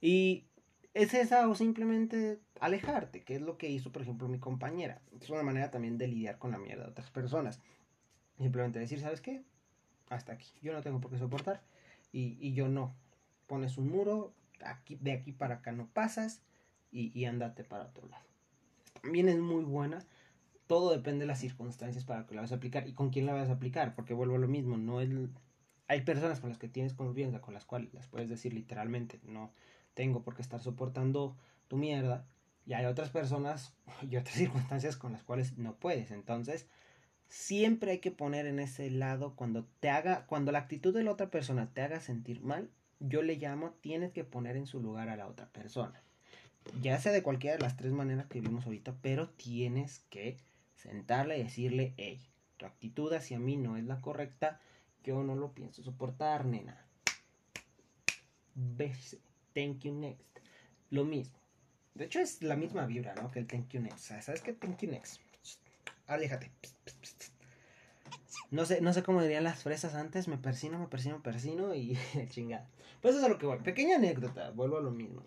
Y 0.00 0.46
es 0.94 1.12
esa 1.12 1.48
o 1.48 1.54
simplemente 1.56 2.38
alejarte, 2.60 3.24
que 3.24 3.34
es 3.34 3.42
lo 3.42 3.58
que 3.58 3.68
hizo, 3.68 3.90
por 3.90 4.02
ejemplo, 4.02 4.28
mi 4.28 4.38
compañera. 4.38 5.02
Es 5.20 5.28
una 5.28 5.42
manera 5.42 5.70
también 5.70 5.98
de 5.98 6.06
lidiar 6.06 6.38
con 6.38 6.52
la 6.52 6.58
mierda 6.58 6.84
de 6.84 6.90
otras 6.90 7.10
personas. 7.10 7.60
Simplemente 8.38 8.78
decir, 8.78 9.00
¿sabes 9.00 9.20
qué? 9.20 9.42
Hasta 10.08 10.32
aquí. 10.32 10.48
Yo 10.62 10.72
no 10.72 10.82
tengo 10.82 11.00
por 11.00 11.10
qué 11.10 11.18
soportar. 11.18 11.62
Y, 12.12 12.38
y 12.40 12.54
yo 12.54 12.68
no. 12.68 12.94
Pones 13.48 13.76
un 13.76 13.88
muro, 13.88 14.32
aquí, 14.64 14.96
de 15.00 15.12
aquí 15.12 15.32
para 15.32 15.56
acá 15.56 15.72
no 15.72 15.88
pasas 15.88 16.40
y, 16.92 17.10
y 17.18 17.24
andate 17.24 17.64
para 17.64 17.86
otro 17.86 18.06
lado. 18.06 18.24
También 19.02 19.28
es 19.28 19.38
muy 19.38 19.64
buena. 19.64 19.98
Todo 20.68 20.92
depende 20.92 21.20
de 21.20 21.26
las 21.26 21.40
circunstancias 21.40 22.04
para 22.04 22.24
que 22.26 22.36
la 22.36 22.42
vas 22.42 22.52
a 22.52 22.56
aplicar 22.56 22.88
y 22.88 22.94
con 22.94 23.10
quién 23.10 23.26
la 23.26 23.34
vas 23.34 23.50
a 23.50 23.54
aplicar. 23.54 23.96
Porque 23.96 24.14
vuelvo 24.14 24.36
a 24.36 24.38
lo 24.38 24.48
mismo. 24.48 24.76
No 24.76 25.00
es, 25.00 25.10
hay 25.88 26.02
personas 26.02 26.38
con 26.38 26.50
las 26.50 26.58
que 26.58 26.68
tienes 26.68 26.94
confianza, 26.94 27.40
con 27.40 27.52
las 27.52 27.64
cuales 27.64 27.92
las 27.92 28.06
puedes 28.06 28.28
decir 28.28 28.54
literalmente. 28.54 29.18
No 29.24 29.50
tengo 29.94 30.22
por 30.22 30.34
qué 30.34 30.42
estar 30.42 30.60
soportando 30.60 31.36
tu 31.68 31.76
mierda. 31.76 32.26
Y 32.66 32.74
hay 32.74 32.86
otras 32.86 33.10
personas 33.10 33.74
y 34.10 34.16
otras 34.16 34.36
circunstancias 34.36 34.96
con 34.96 35.12
las 35.12 35.22
cuales 35.22 35.56
no 35.58 35.74
puedes. 35.76 36.10
Entonces, 36.10 36.66
siempre 37.28 37.92
hay 37.92 37.98
que 37.98 38.10
poner 38.10 38.46
en 38.46 38.58
ese 38.58 38.90
lado 38.90 39.34
cuando 39.34 39.66
te 39.80 39.90
haga, 39.90 40.26
cuando 40.26 40.52
la 40.52 40.60
actitud 40.60 40.94
de 40.94 41.04
la 41.04 41.12
otra 41.12 41.30
persona 41.30 41.72
te 41.72 41.82
haga 41.82 42.00
sentir 42.00 42.42
mal, 42.42 42.70
yo 43.00 43.22
le 43.22 43.36
llamo, 43.36 43.72
tienes 43.80 44.12
que 44.12 44.24
poner 44.24 44.56
en 44.56 44.66
su 44.66 44.80
lugar 44.80 45.08
a 45.08 45.16
la 45.16 45.26
otra 45.26 45.46
persona. 45.46 46.00
Ya 46.80 46.98
sea 46.98 47.12
de 47.12 47.22
cualquiera 47.22 47.56
de 47.56 47.62
las 47.62 47.76
tres 47.76 47.92
maneras 47.92 48.26
que 48.26 48.40
vimos 48.40 48.64
ahorita, 48.64 48.94
pero 49.02 49.28
tienes 49.28 50.00
que 50.10 50.38
sentarle 50.76 51.38
y 51.38 51.42
decirle, 51.44 51.92
hey, 51.96 52.20
tu 52.56 52.66
actitud 52.66 53.12
hacia 53.12 53.38
mí 53.38 53.56
no 53.56 53.76
es 53.76 53.84
la 53.84 54.00
correcta, 54.00 54.60
yo 55.02 55.22
no 55.22 55.34
lo 55.34 55.52
pienso 55.52 55.82
soportar, 55.82 56.46
nena. 56.46 56.86
Bese. 58.54 59.23
Thank 59.54 59.80
you 59.80 59.92
next. 59.92 60.24
Lo 60.90 61.04
mismo. 61.04 61.38
De 61.94 62.06
hecho 62.06 62.20
es 62.20 62.42
la 62.42 62.56
misma 62.56 62.86
vibra, 62.86 63.14
¿no? 63.14 63.30
Que 63.30 63.38
el 63.38 63.46
thank 63.46 63.68
you 63.70 63.80
next. 63.80 64.10
¿sabes 64.20 64.40
qué? 64.42 64.52
Thank 64.52 64.80
you 64.80 64.90
next. 64.90 65.20
Aléjate. 66.06 66.50
No 68.50 68.66
sé, 68.66 68.80
no 68.80 68.92
sé 68.92 69.02
cómo 69.02 69.22
dirían 69.22 69.44
las 69.44 69.62
fresas 69.62 69.94
antes. 69.94 70.28
Me 70.28 70.36
persino, 70.36 70.78
me 70.78 70.88
persino, 70.88 71.16
me 71.16 71.22
persino 71.22 71.74
y 71.74 71.96
chingada. 72.30 72.68
Pues 73.00 73.14
eso 73.14 73.24
es 73.24 73.30
lo 73.30 73.38
que 73.38 73.46
voy. 73.46 73.58
Pequeña 73.58 73.96
anécdota. 73.96 74.50
Vuelvo 74.50 74.78
a 74.78 74.82
lo 74.82 74.90
mismo. 74.90 75.22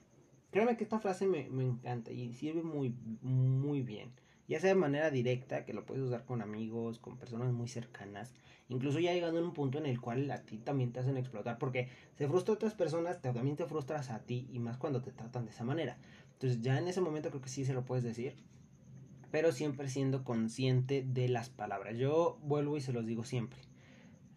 Créeme 0.51 0.77
que 0.77 0.83
esta 0.83 0.99
frase 0.99 1.25
me, 1.25 1.49
me 1.49 1.63
encanta 1.63 2.11
y 2.11 2.33
sirve 2.33 2.63
muy, 2.63 2.95
muy 3.21 3.81
bien 3.81 4.11
ya 4.47 4.59
sea 4.59 4.69
de 4.69 4.75
manera 4.75 5.11
directa, 5.11 5.65
que 5.65 5.73
lo 5.73 5.85
puedes 5.85 6.03
usar 6.03 6.25
con 6.25 6.41
amigos, 6.41 6.99
con 6.99 7.17
personas 7.17 7.51
muy 7.51 7.67
cercanas, 7.67 8.33
incluso 8.69 8.99
ya 8.99 9.13
llegando 9.13 9.39
en 9.39 9.45
un 9.45 9.53
punto 9.53 9.77
en 9.77 9.85
el 9.85 9.99
cual 9.99 10.29
a 10.31 10.41
ti 10.43 10.57
también 10.57 10.91
te 10.91 10.99
hacen 10.99 11.17
explotar, 11.17 11.57
porque 11.57 11.89
se 12.15 12.27
frustra 12.27 12.53
a 12.53 12.55
otras 12.55 12.73
personas, 12.73 13.21
también 13.21 13.55
te 13.55 13.65
frustras 13.65 14.09
a 14.09 14.19
ti, 14.19 14.47
y 14.51 14.59
más 14.59 14.77
cuando 14.77 15.01
te 15.01 15.11
tratan 15.11 15.45
de 15.45 15.51
esa 15.51 15.63
manera. 15.63 15.97
Entonces 16.33 16.61
ya 16.61 16.77
en 16.77 16.87
ese 16.87 17.01
momento 17.01 17.29
creo 17.29 17.41
que 17.41 17.49
sí 17.49 17.65
se 17.65 17.73
lo 17.73 17.83
puedes 17.83 18.03
decir, 18.03 18.35
pero 19.31 19.51
siempre 19.51 19.89
siendo 19.89 20.23
consciente 20.23 21.03
de 21.05 21.27
las 21.27 21.49
palabras. 21.49 21.97
Yo 21.97 22.39
vuelvo 22.41 22.77
y 22.77 22.81
se 22.81 22.93
los 22.93 23.05
digo 23.05 23.23
siempre. 23.23 23.59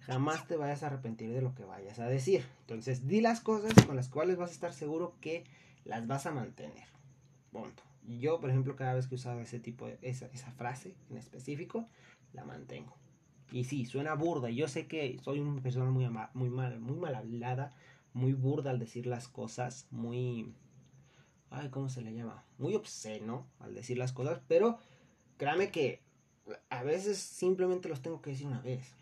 Jamás 0.00 0.48
te 0.48 0.56
vayas 0.56 0.82
a 0.82 0.86
arrepentir 0.86 1.30
de 1.32 1.42
lo 1.42 1.54
que 1.54 1.64
vayas 1.64 1.98
a 1.98 2.06
decir. 2.06 2.44
Entonces, 2.62 3.06
di 3.06 3.20
las 3.20 3.40
cosas 3.40 3.72
con 3.86 3.96
las 3.96 4.08
cuales 4.08 4.38
vas 4.38 4.50
a 4.50 4.54
estar 4.54 4.72
seguro 4.72 5.14
que 5.20 5.44
las 5.84 6.06
vas 6.06 6.26
a 6.26 6.32
mantener. 6.32 6.88
Punto. 7.52 7.89
Yo, 8.18 8.40
por 8.40 8.50
ejemplo, 8.50 8.76
cada 8.76 8.94
vez 8.94 9.06
que 9.06 9.14
usaba 9.14 9.42
ese 9.42 9.60
tipo 9.60 9.86
de, 9.86 9.98
esa, 10.02 10.26
esa 10.26 10.50
frase 10.52 10.94
en 11.10 11.16
específico, 11.16 11.86
la 12.32 12.44
mantengo. 12.44 12.96
Y 13.52 13.64
sí, 13.64 13.84
suena 13.84 14.14
burda. 14.14 14.50
Yo 14.50 14.68
sé 14.68 14.86
que 14.86 15.18
soy 15.22 15.40
una 15.40 15.60
persona 15.60 15.90
muy, 15.90 16.08
muy, 16.34 16.50
mal, 16.50 16.80
muy 16.80 16.96
mal 16.96 17.14
hablada, 17.14 17.74
muy 18.12 18.32
burda 18.32 18.70
al 18.70 18.78
decir 18.78 19.06
las 19.06 19.28
cosas, 19.28 19.86
muy... 19.90 20.54
Ay, 21.50 21.68
¿cómo 21.70 21.88
se 21.88 22.02
le 22.02 22.14
llama? 22.14 22.44
Muy 22.58 22.74
obsceno 22.76 23.48
al 23.58 23.74
decir 23.74 23.98
las 23.98 24.12
cosas, 24.12 24.40
pero 24.46 24.78
créame 25.36 25.70
que 25.70 26.00
a 26.68 26.84
veces 26.84 27.18
simplemente 27.18 27.88
los 27.88 28.02
tengo 28.02 28.22
que 28.22 28.30
decir 28.30 28.46
una 28.46 28.60
vez. 28.60 28.94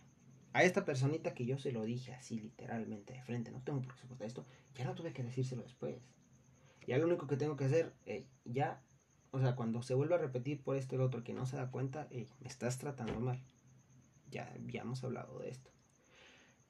A 0.55 0.63
esta 0.63 0.87
personita 0.87 1.35
que 1.35 1.45
yo 1.45 1.59
se 1.59 1.73
lo 1.73 1.85
dije 1.85 2.15
así 2.15 2.41
literalmente 2.41 3.13
de 3.13 3.23
frente, 3.23 3.51
no 3.51 3.61
tengo 3.61 3.83
por 3.83 3.95
qué 3.95 4.01
soportar 4.01 4.27
esto, 4.27 4.47
ya 4.75 4.85
no 4.85 4.95
tuve 4.95 5.13
que 5.13 5.23
decírselo 5.23 5.63
después. 5.63 5.97
Ya 6.87 6.97
lo 6.97 7.07
único 7.07 7.27
que 7.27 7.37
tengo 7.37 7.55
que 7.55 7.67
hacer, 7.67 7.93
ya 8.47 8.83
o 9.31 9.41
sea, 9.41 9.55
cuando 9.57 9.83
se 9.83 9.95
vuelve 9.95 10.15
a 10.15 10.19
repetir 10.19 10.63
por 10.63 10.77
esto 10.77 10.97
el 10.97 11.03
otro 11.03 11.23
que 11.25 11.35
no 11.35 11.47
se 11.47 11.57
da 11.57 11.71
cuenta, 11.71 12.09
me 12.11 12.49
estás 12.49 12.79
tratando 12.79 13.21
mal. 13.21 13.43
ya, 14.31 14.53
ya 14.67 14.83
hemos 14.83 15.03
hablado 15.05 15.39
de 15.39 15.51
esto. 15.51 15.71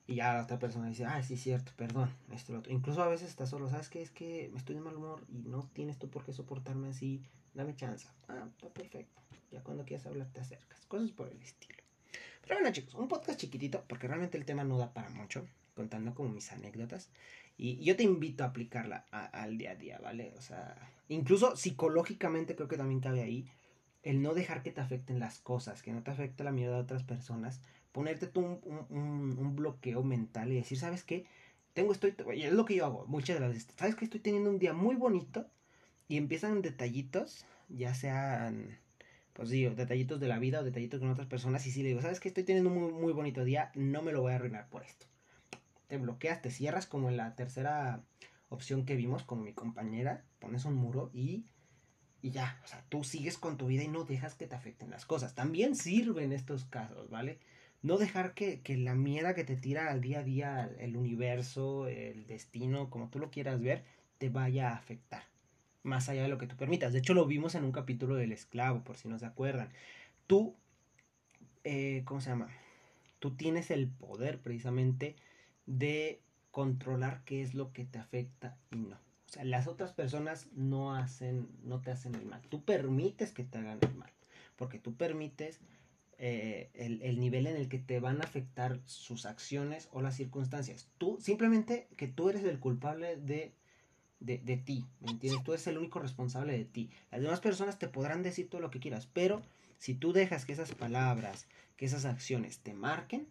Y 0.06 0.16
ya 0.16 0.32
la 0.32 0.42
otra 0.42 0.58
persona 0.58 0.88
dice, 0.88 1.04
ah, 1.04 1.22
sí, 1.22 1.36
cierto, 1.36 1.72
perdón, 1.76 2.10
esto, 2.32 2.52
lo 2.54 2.60
otro. 2.60 2.72
Incluso 2.72 3.02
a 3.02 3.08
veces 3.08 3.28
estás 3.28 3.50
solo, 3.50 3.68
¿sabes 3.68 3.90
qué? 3.90 4.00
Es 4.00 4.10
que 4.10 4.48
me 4.52 4.58
estoy 4.58 4.74
de 4.74 4.80
mal 4.80 4.96
humor 4.96 5.22
y 5.28 5.42
no 5.42 5.68
tienes 5.74 5.98
tú 5.98 6.08
por 6.08 6.24
qué 6.24 6.32
soportarme 6.32 6.88
así, 6.88 7.22
dame 7.52 7.76
chance. 7.76 8.08
Ah, 8.26 8.46
está 8.48 8.70
perfecto. 8.70 9.20
Ya 9.50 9.62
cuando 9.62 9.84
quieras 9.84 10.06
hablar 10.06 10.28
te 10.32 10.40
acercas. 10.40 10.86
Cosas 10.86 11.10
por 11.10 11.28
el 11.28 11.40
estilo. 11.42 11.82
Pero 12.40 12.56
bueno, 12.56 12.72
chicos, 12.72 12.94
un 12.94 13.08
podcast 13.08 13.38
chiquitito, 13.38 13.84
porque 13.86 14.08
realmente 14.08 14.38
el 14.38 14.46
tema 14.46 14.64
no 14.64 14.78
da 14.78 14.94
para 14.94 15.10
mucho, 15.10 15.46
contando 15.74 16.14
como 16.14 16.30
mis 16.30 16.50
anécdotas. 16.52 17.10
Y 17.58 17.84
yo 17.84 17.96
te 17.96 18.04
invito 18.04 18.44
a 18.44 18.46
aplicarla 18.46 19.04
al 19.10 19.58
día 19.58 19.72
a 19.72 19.74
día, 19.74 19.98
¿vale? 19.98 20.32
O 20.38 20.40
sea, 20.40 20.76
incluso 21.08 21.56
psicológicamente 21.56 22.54
creo 22.54 22.68
que 22.68 22.76
también 22.76 23.00
cabe 23.00 23.20
ahí 23.20 23.50
el 24.04 24.22
no 24.22 24.32
dejar 24.32 24.62
que 24.62 24.70
te 24.70 24.80
afecten 24.80 25.18
las 25.18 25.40
cosas, 25.40 25.82
que 25.82 25.92
no 25.92 26.04
te 26.04 26.12
afecte 26.12 26.44
la 26.44 26.52
mierda 26.52 26.76
de 26.76 26.82
otras 26.82 27.02
personas, 27.02 27.60
ponerte 27.90 28.28
tú 28.28 28.60
un, 28.88 29.56
bloqueo 29.56 30.04
mental 30.04 30.52
y 30.52 30.54
decir, 30.54 30.78
¿sabes 30.78 31.02
qué? 31.02 31.26
Tengo, 31.74 31.92
estoy, 31.92 32.14
es 32.36 32.52
lo 32.52 32.64
que 32.64 32.76
yo 32.76 32.84
hago 32.84 33.06
muchas 33.08 33.36
de 33.36 33.40
las 33.40 33.50
veces, 33.50 33.74
¿sabes 33.76 33.96
que 33.96 34.04
Estoy 34.04 34.20
teniendo 34.20 34.50
un 34.50 34.60
día 34.60 34.72
muy 34.72 34.94
bonito 34.94 35.46
y 36.06 36.16
empiezan 36.16 36.62
detallitos, 36.62 37.44
ya 37.68 37.92
sean, 37.94 38.78
pues 39.32 39.50
digo, 39.50 39.74
detallitos 39.74 40.20
de 40.20 40.28
la 40.28 40.38
vida 40.38 40.60
o 40.60 40.64
detallitos 40.64 41.00
con 41.00 41.10
otras 41.10 41.26
personas 41.26 41.66
y 41.66 41.72
si 41.72 41.82
le 41.82 41.88
digo, 41.88 42.02
¿sabes 42.02 42.20
que 42.20 42.28
Estoy 42.28 42.44
teniendo 42.44 42.70
un 42.70 42.78
muy, 42.78 42.92
muy 42.92 43.12
bonito 43.12 43.44
día, 43.44 43.72
no 43.74 44.00
me 44.02 44.12
lo 44.12 44.22
voy 44.22 44.32
a 44.32 44.36
arruinar 44.36 44.68
por 44.68 44.84
esto 44.84 45.07
te 45.88 45.98
bloqueas, 45.98 46.40
te 46.40 46.50
cierras 46.50 46.86
como 46.86 47.08
en 47.08 47.16
la 47.16 47.34
tercera 47.34 48.02
opción 48.50 48.84
que 48.84 48.96
vimos 48.96 49.24
con 49.24 49.42
mi 49.42 49.52
compañera, 49.52 50.24
pones 50.38 50.64
un 50.64 50.74
muro 50.74 51.10
y, 51.12 51.46
y 52.22 52.30
ya, 52.30 52.60
o 52.64 52.68
sea, 52.68 52.84
tú 52.88 53.04
sigues 53.04 53.38
con 53.38 53.56
tu 53.56 53.66
vida 53.66 53.82
y 53.82 53.88
no 53.88 54.04
dejas 54.04 54.34
que 54.34 54.46
te 54.46 54.54
afecten 54.54 54.90
las 54.90 55.06
cosas. 55.06 55.34
También 55.34 55.74
sirve 55.74 56.24
en 56.24 56.32
estos 56.32 56.64
casos, 56.64 57.10
¿vale? 57.10 57.38
No 57.82 57.96
dejar 57.96 58.34
que, 58.34 58.60
que 58.60 58.76
la 58.76 58.94
mierda 58.94 59.34
que 59.34 59.44
te 59.44 59.56
tira 59.56 59.90
al 59.90 60.00
día 60.00 60.20
a 60.20 60.24
día 60.24 60.70
el 60.78 60.96
universo, 60.96 61.86
el 61.88 62.26
destino, 62.26 62.90
como 62.90 63.08
tú 63.08 63.18
lo 63.18 63.30
quieras 63.30 63.60
ver, 63.60 63.84
te 64.18 64.28
vaya 64.30 64.70
a 64.70 64.76
afectar. 64.76 65.22
Más 65.84 66.08
allá 66.08 66.22
de 66.22 66.28
lo 66.28 66.38
que 66.38 66.46
tú 66.46 66.56
permitas. 66.56 66.92
De 66.92 66.98
hecho, 66.98 67.14
lo 67.14 67.24
vimos 67.24 67.54
en 67.54 67.64
un 67.64 67.72
capítulo 67.72 68.16
del 68.16 68.32
esclavo, 68.32 68.82
por 68.82 68.96
si 68.96 69.08
no 69.08 69.18
se 69.18 69.26
acuerdan. 69.26 69.70
Tú, 70.26 70.56
eh, 71.64 72.02
¿cómo 72.04 72.20
se 72.20 72.30
llama? 72.30 72.48
Tú 73.20 73.36
tienes 73.36 73.70
el 73.70 73.88
poder 73.88 74.40
precisamente 74.40 75.16
de 75.68 76.22
controlar 76.50 77.22
qué 77.24 77.42
es 77.42 77.54
lo 77.54 77.72
que 77.72 77.84
te 77.84 77.98
afecta 77.98 78.56
y 78.72 78.76
no. 78.76 78.96
O 78.96 79.30
sea, 79.30 79.44
las 79.44 79.68
otras 79.68 79.92
personas 79.92 80.48
no 80.54 80.94
hacen, 80.94 81.46
no 81.62 81.82
te 81.82 81.90
hacen 81.90 82.14
el 82.14 82.24
mal. 82.24 82.40
Tú 82.48 82.64
permites 82.64 83.32
que 83.32 83.44
te 83.44 83.58
hagan 83.58 83.78
el 83.82 83.94
mal. 83.94 84.10
Porque 84.56 84.78
tú 84.78 84.94
permites 84.96 85.60
eh, 86.16 86.70
el, 86.72 87.20
nivel 87.20 87.46
en 87.46 87.56
el 87.56 87.68
que 87.68 87.78
te 87.78 88.00
van 88.00 88.22
a 88.22 88.24
afectar 88.24 88.80
sus 88.86 89.26
acciones 89.26 89.88
o 89.92 90.00
las 90.00 90.16
circunstancias. 90.16 90.88
Tú, 90.96 91.18
simplemente 91.20 91.86
que 91.96 92.08
tú 92.08 92.30
eres 92.30 92.42
el 92.44 92.58
culpable 92.58 93.16
de, 93.16 93.52
de, 94.18 94.38
de 94.38 94.56
ti. 94.56 94.86
¿Me 95.00 95.10
entiendes? 95.10 95.44
Tú 95.44 95.52
eres 95.52 95.66
el 95.66 95.76
único 95.76 96.00
responsable 96.00 96.56
de 96.56 96.64
ti. 96.64 96.90
Las 97.10 97.20
demás 97.20 97.40
personas 97.40 97.78
te 97.78 97.88
podrán 97.88 98.22
decir 98.22 98.48
todo 98.48 98.62
lo 98.62 98.70
que 98.70 98.80
quieras. 98.80 99.06
Pero 99.12 99.42
si 99.76 99.94
tú 99.94 100.14
dejas 100.14 100.46
que 100.46 100.54
esas 100.54 100.72
palabras, 100.72 101.46
que 101.76 101.84
esas 101.84 102.06
acciones 102.06 102.60
te 102.60 102.72
marquen, 102.72 103.28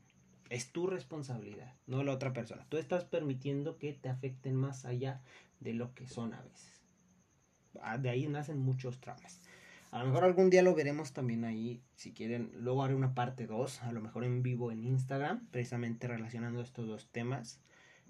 es 0.50 0.72
tu 0.72 0.88
responsabilidad, 0.88 1.74
no 1.86 2.04
la 2.04 2.14
otra 2.14 2.34
persona. 2.34 2.66
Tú 2.70 2.78
estás 2.78 3.06
permitiendo 3.06 3.78
que 3.78 3.94
te 3.94 4.10
afecten 4.10 4.56
más 4.56 4.86
allá 4.86 5.22
de 5.60 5.74
lo 5.74 5.94
que 5.94 6.08
son 6.08 6.34
a 6.34 6.42
veces. 6.42 6.82
Ah, 7.82 7.98
de 7.98 8.10
ahí 8.10 8.28
nacen 8.28 8.60
muchos 8.60 9.00
traumas. 9.00 9.42
A 9.92 10.00
lo 10.00 10.08
mejor 10.08 10.26
algún 10.26 10.50
día 10.50 10.64
lo 10.64 10.76
veremos 10.76 11.14
también 11.14 11.46
ahí, 11.46 11.82
si 11.96 12.12
quieren. 12.12 12.52
Luego 12.56 12.84
haré 12.84 12.94
una 12.94 13.14
parte 13.14 13.48
2, 13.48 13.84
a 13.84 13.92
lo 13.92 14.02
mejor 14.02 14.26
en 14.26 14.44
vivo 14.44 14.72
en 14.72 14.84
Instagram, 14.84 15.48
precisamente 15.52 16.08
relacionando 16.08 16.62
estos 16.62 16.88
dos 16.88 17.10
temas. 17.12 17.62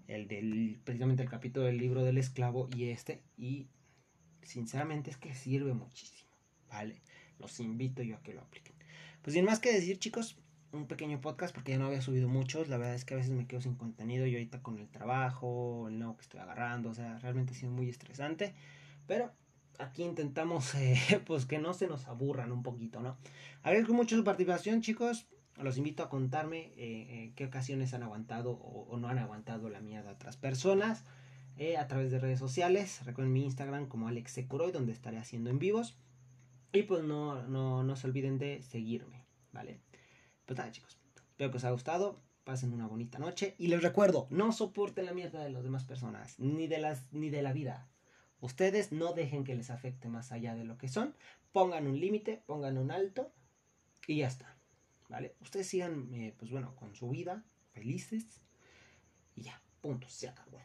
El 0.08 0.28
del, 0.28 0.80
precisamente 0.84 1.24
el 1.24 1.30
capítulo 1.30 1.66
del 1.66 1.78
libro 1.78 2.04
del 2.04 2.18
esclavo 2.18 2.70
y 2.76 2.86
este. 2.86 3.22
Y 3.38 3.68
sinceramente 4.42 5.12
es 5.12 5.18
que 5.18 5.36
sirve 5.36 5.74
muchísimo, 5.74 6.32
¿vale? 6.70 7.02
Los 7.40 7.60
invito 7.60 8.02
yo 8.02 8.16
a 8.16 8.24
que 8.24 8.34
lo 8.34 8.42
apliquen. 8.42 8.76
Pues 9.22 9.34
sin 9.34 9.46
más 9.46 9.60
que 9.60 9.74
decir, 9.74 10.00
chicos, 10.00 10.40
un 10.78 10.88
pequeño 10.88 11.20
podcast 11.20 11.54
porque 11.54 11.72
ya 11.74 11.80
no 11.80 11.88
había 11.88 12.02
subido 12.02 12.28
muchos. 12.30 12.70
La 12.70 12.78
verdad 12.78 12.96
es 12.96 13.06
que 13.06 13.14
a 13.14 13.18
veces 13.18 13.32
me 13.32 13.48
quedo 13.48 13.62
sin 13.62 13.76
contenido. 13.76 14.26
Yo 14.26 14.38
ahorita 14.38 14.62
con 14.62 14.80
el 14.80 14.88
trabajo, 14.88 15.88
el 15.90 16.00
nuevo 16.00 16.16
que 16.16 16.22
estoy 16.22 16.40
agarrando, 16.40 16.90
o 16.90 16.94
sea, 16.94 17.18
realmente 17.20 17.54
ha 17.54 17.56
sido 17.56 17.72
muy 17.72 17.90
estresante. 17.90 18.54
Pero 19.08 19.32
aquí 19.80 20.04
intentamos 20.04 20.74
eh, 20.76 21.22
pues 21.26 21.46
que 21.46 21.60
no 21.60 21.74
se 21.74 21.88
nos 21.88 22.08
aburran 22.08 22.52
un 22.52 22.64
poquito, 22.64 23.02
¿no? 23.02 23.18
Agradezco 23.64 23.94
mucho 23.94 24.16
su 24.16 24.24
participación, 24.24 24.82
chicos. 24.82 25.28
Los 25.58 25.78
invito 25.78 26.04
a 26.04 26.10
contarme 26.10 26.68
eh, 26.68 26.74
eh, 26.78 27.32
qué 27.36 27.46
ocasiones 27.46 27.94
han 27.94 28.04
aguantado 28.04 28.52
o, 28.52 28.96
no 28.98 29.08
han 29.08 29.18
aguantado 29.18 29.70
la 29.70 29.82
mía 29.82 30.04
de 30.04 30.10
otras 30.10 30.38
personas 30.38 31.04
a 31.80 31.88
través 31.88 32.12
de 32.12 32.20
redes 32.20 32.38
sociales. 32.38 33.02
Recuerden 33.04 33.34
mi 33.34 33.44
Instagram 33.44 33.88
como 33.88 34.08
Alex 34.08 34.34
Secoroy, 34.34 34.72
donde 34.72 34.92
estaré 34.92 35.18
haciendo 35.18 35.50
en 35.50 35.58
vivos. 35.58 35.98
Y 36.72 36.84
pues 36.84 37.04
no, 37.04 37.42
no, 37.48 37.82
no 37.82 37.96
se 37.96 38.06
olviden 38.06 38.38
de 38.38 38.62
seguirme, 38.62 39.26
¿vale? 39.52 39.80
Pues 40.48 40.58
nada, 40.58 40.72
chicos. 40.72 40.98
Espero 41.30 41.52
que 41.52 41.58
os 41.58 41.64
haya 41.66 41.74
gustado. 41.74 42.22
Pasen 42.46 42.74
una 42.74 42.88
bonita 42.88 43.20
noche. 43.20 43.56
Y 43.60 43.68
les 43.68 43.84
recuerdo, 43.84 44.28
no 44.30 44.54
soporten 44.54 45.06
la 45.06 45.14
mierda 45.14 45.44
de 45.44 45.50
las 45.50 45.62
demás 45.62 45.84
personas. 45.84 46.40
Ni 46.40 46.68
de, 46.68 46.80
las, 46.80 47.12
ni 47.12 47.30
de 47.30 47.42
la 47.42 47.52
vida. 47.52 47.90
Ustedes 48.40 48.94
no 48.94 49.12
dejen 49.12 49.44
que 49.44 49.56
les 49.56 49.70
afecte 49.70 50.08
más 50.08 50.32
allá 50.32 50.56
de 50.56 50.64
lo 50.64 50.78
que 50.78 50.88
son. 50.88 51.14
Pongan 51.52 51.86
un 51.86 52.00
límite, 52.00 52.42
pongan 52.46 52.78
un 52.78 52.92
alto. 52.92 53.34
Y 54.08 54.20
ya 54.20 54.28
está. 54.28 54.56
¿Vale? 55.10 55.36
Ustedes 55.42 55.68
sigan, 55.68 56.14
eh, 56.14 56.34
pues 56.38 56.50
bueno, 56.50 56.74
con 56.76 56.96
su 56.96 57.10
vida. 57.10 57.44
Felices. 57.74 58.42
Y 59.36 59.44
ya. 59.44 59.62
Punto. 59.82 60.08
Se 60.10 60.30
acabó. 60.30 60.62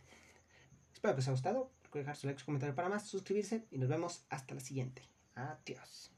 Espero 0.95 1.15
que 1.15 1.19
os 1.19 1.27
haya 1.27 1.33
gustado. 1.33 1.73
Recuerden 1.83 2.07
dejar 2.07 2.17
su 2.17 2.27
like, 2.29 2.39
su 2.39 2.47
comentario 2.47 2.77
para 2.77 2.89
más, 2.89 3.09
suscribirse 3.09 3.67
y 3.73 3.79
nos 3.79 3.89
vemos 3.89 4.25
hasta 4.31 4.55
la 4.55 4.61
siguiente. 4.61 5.03
Adiós. 5.35 6.12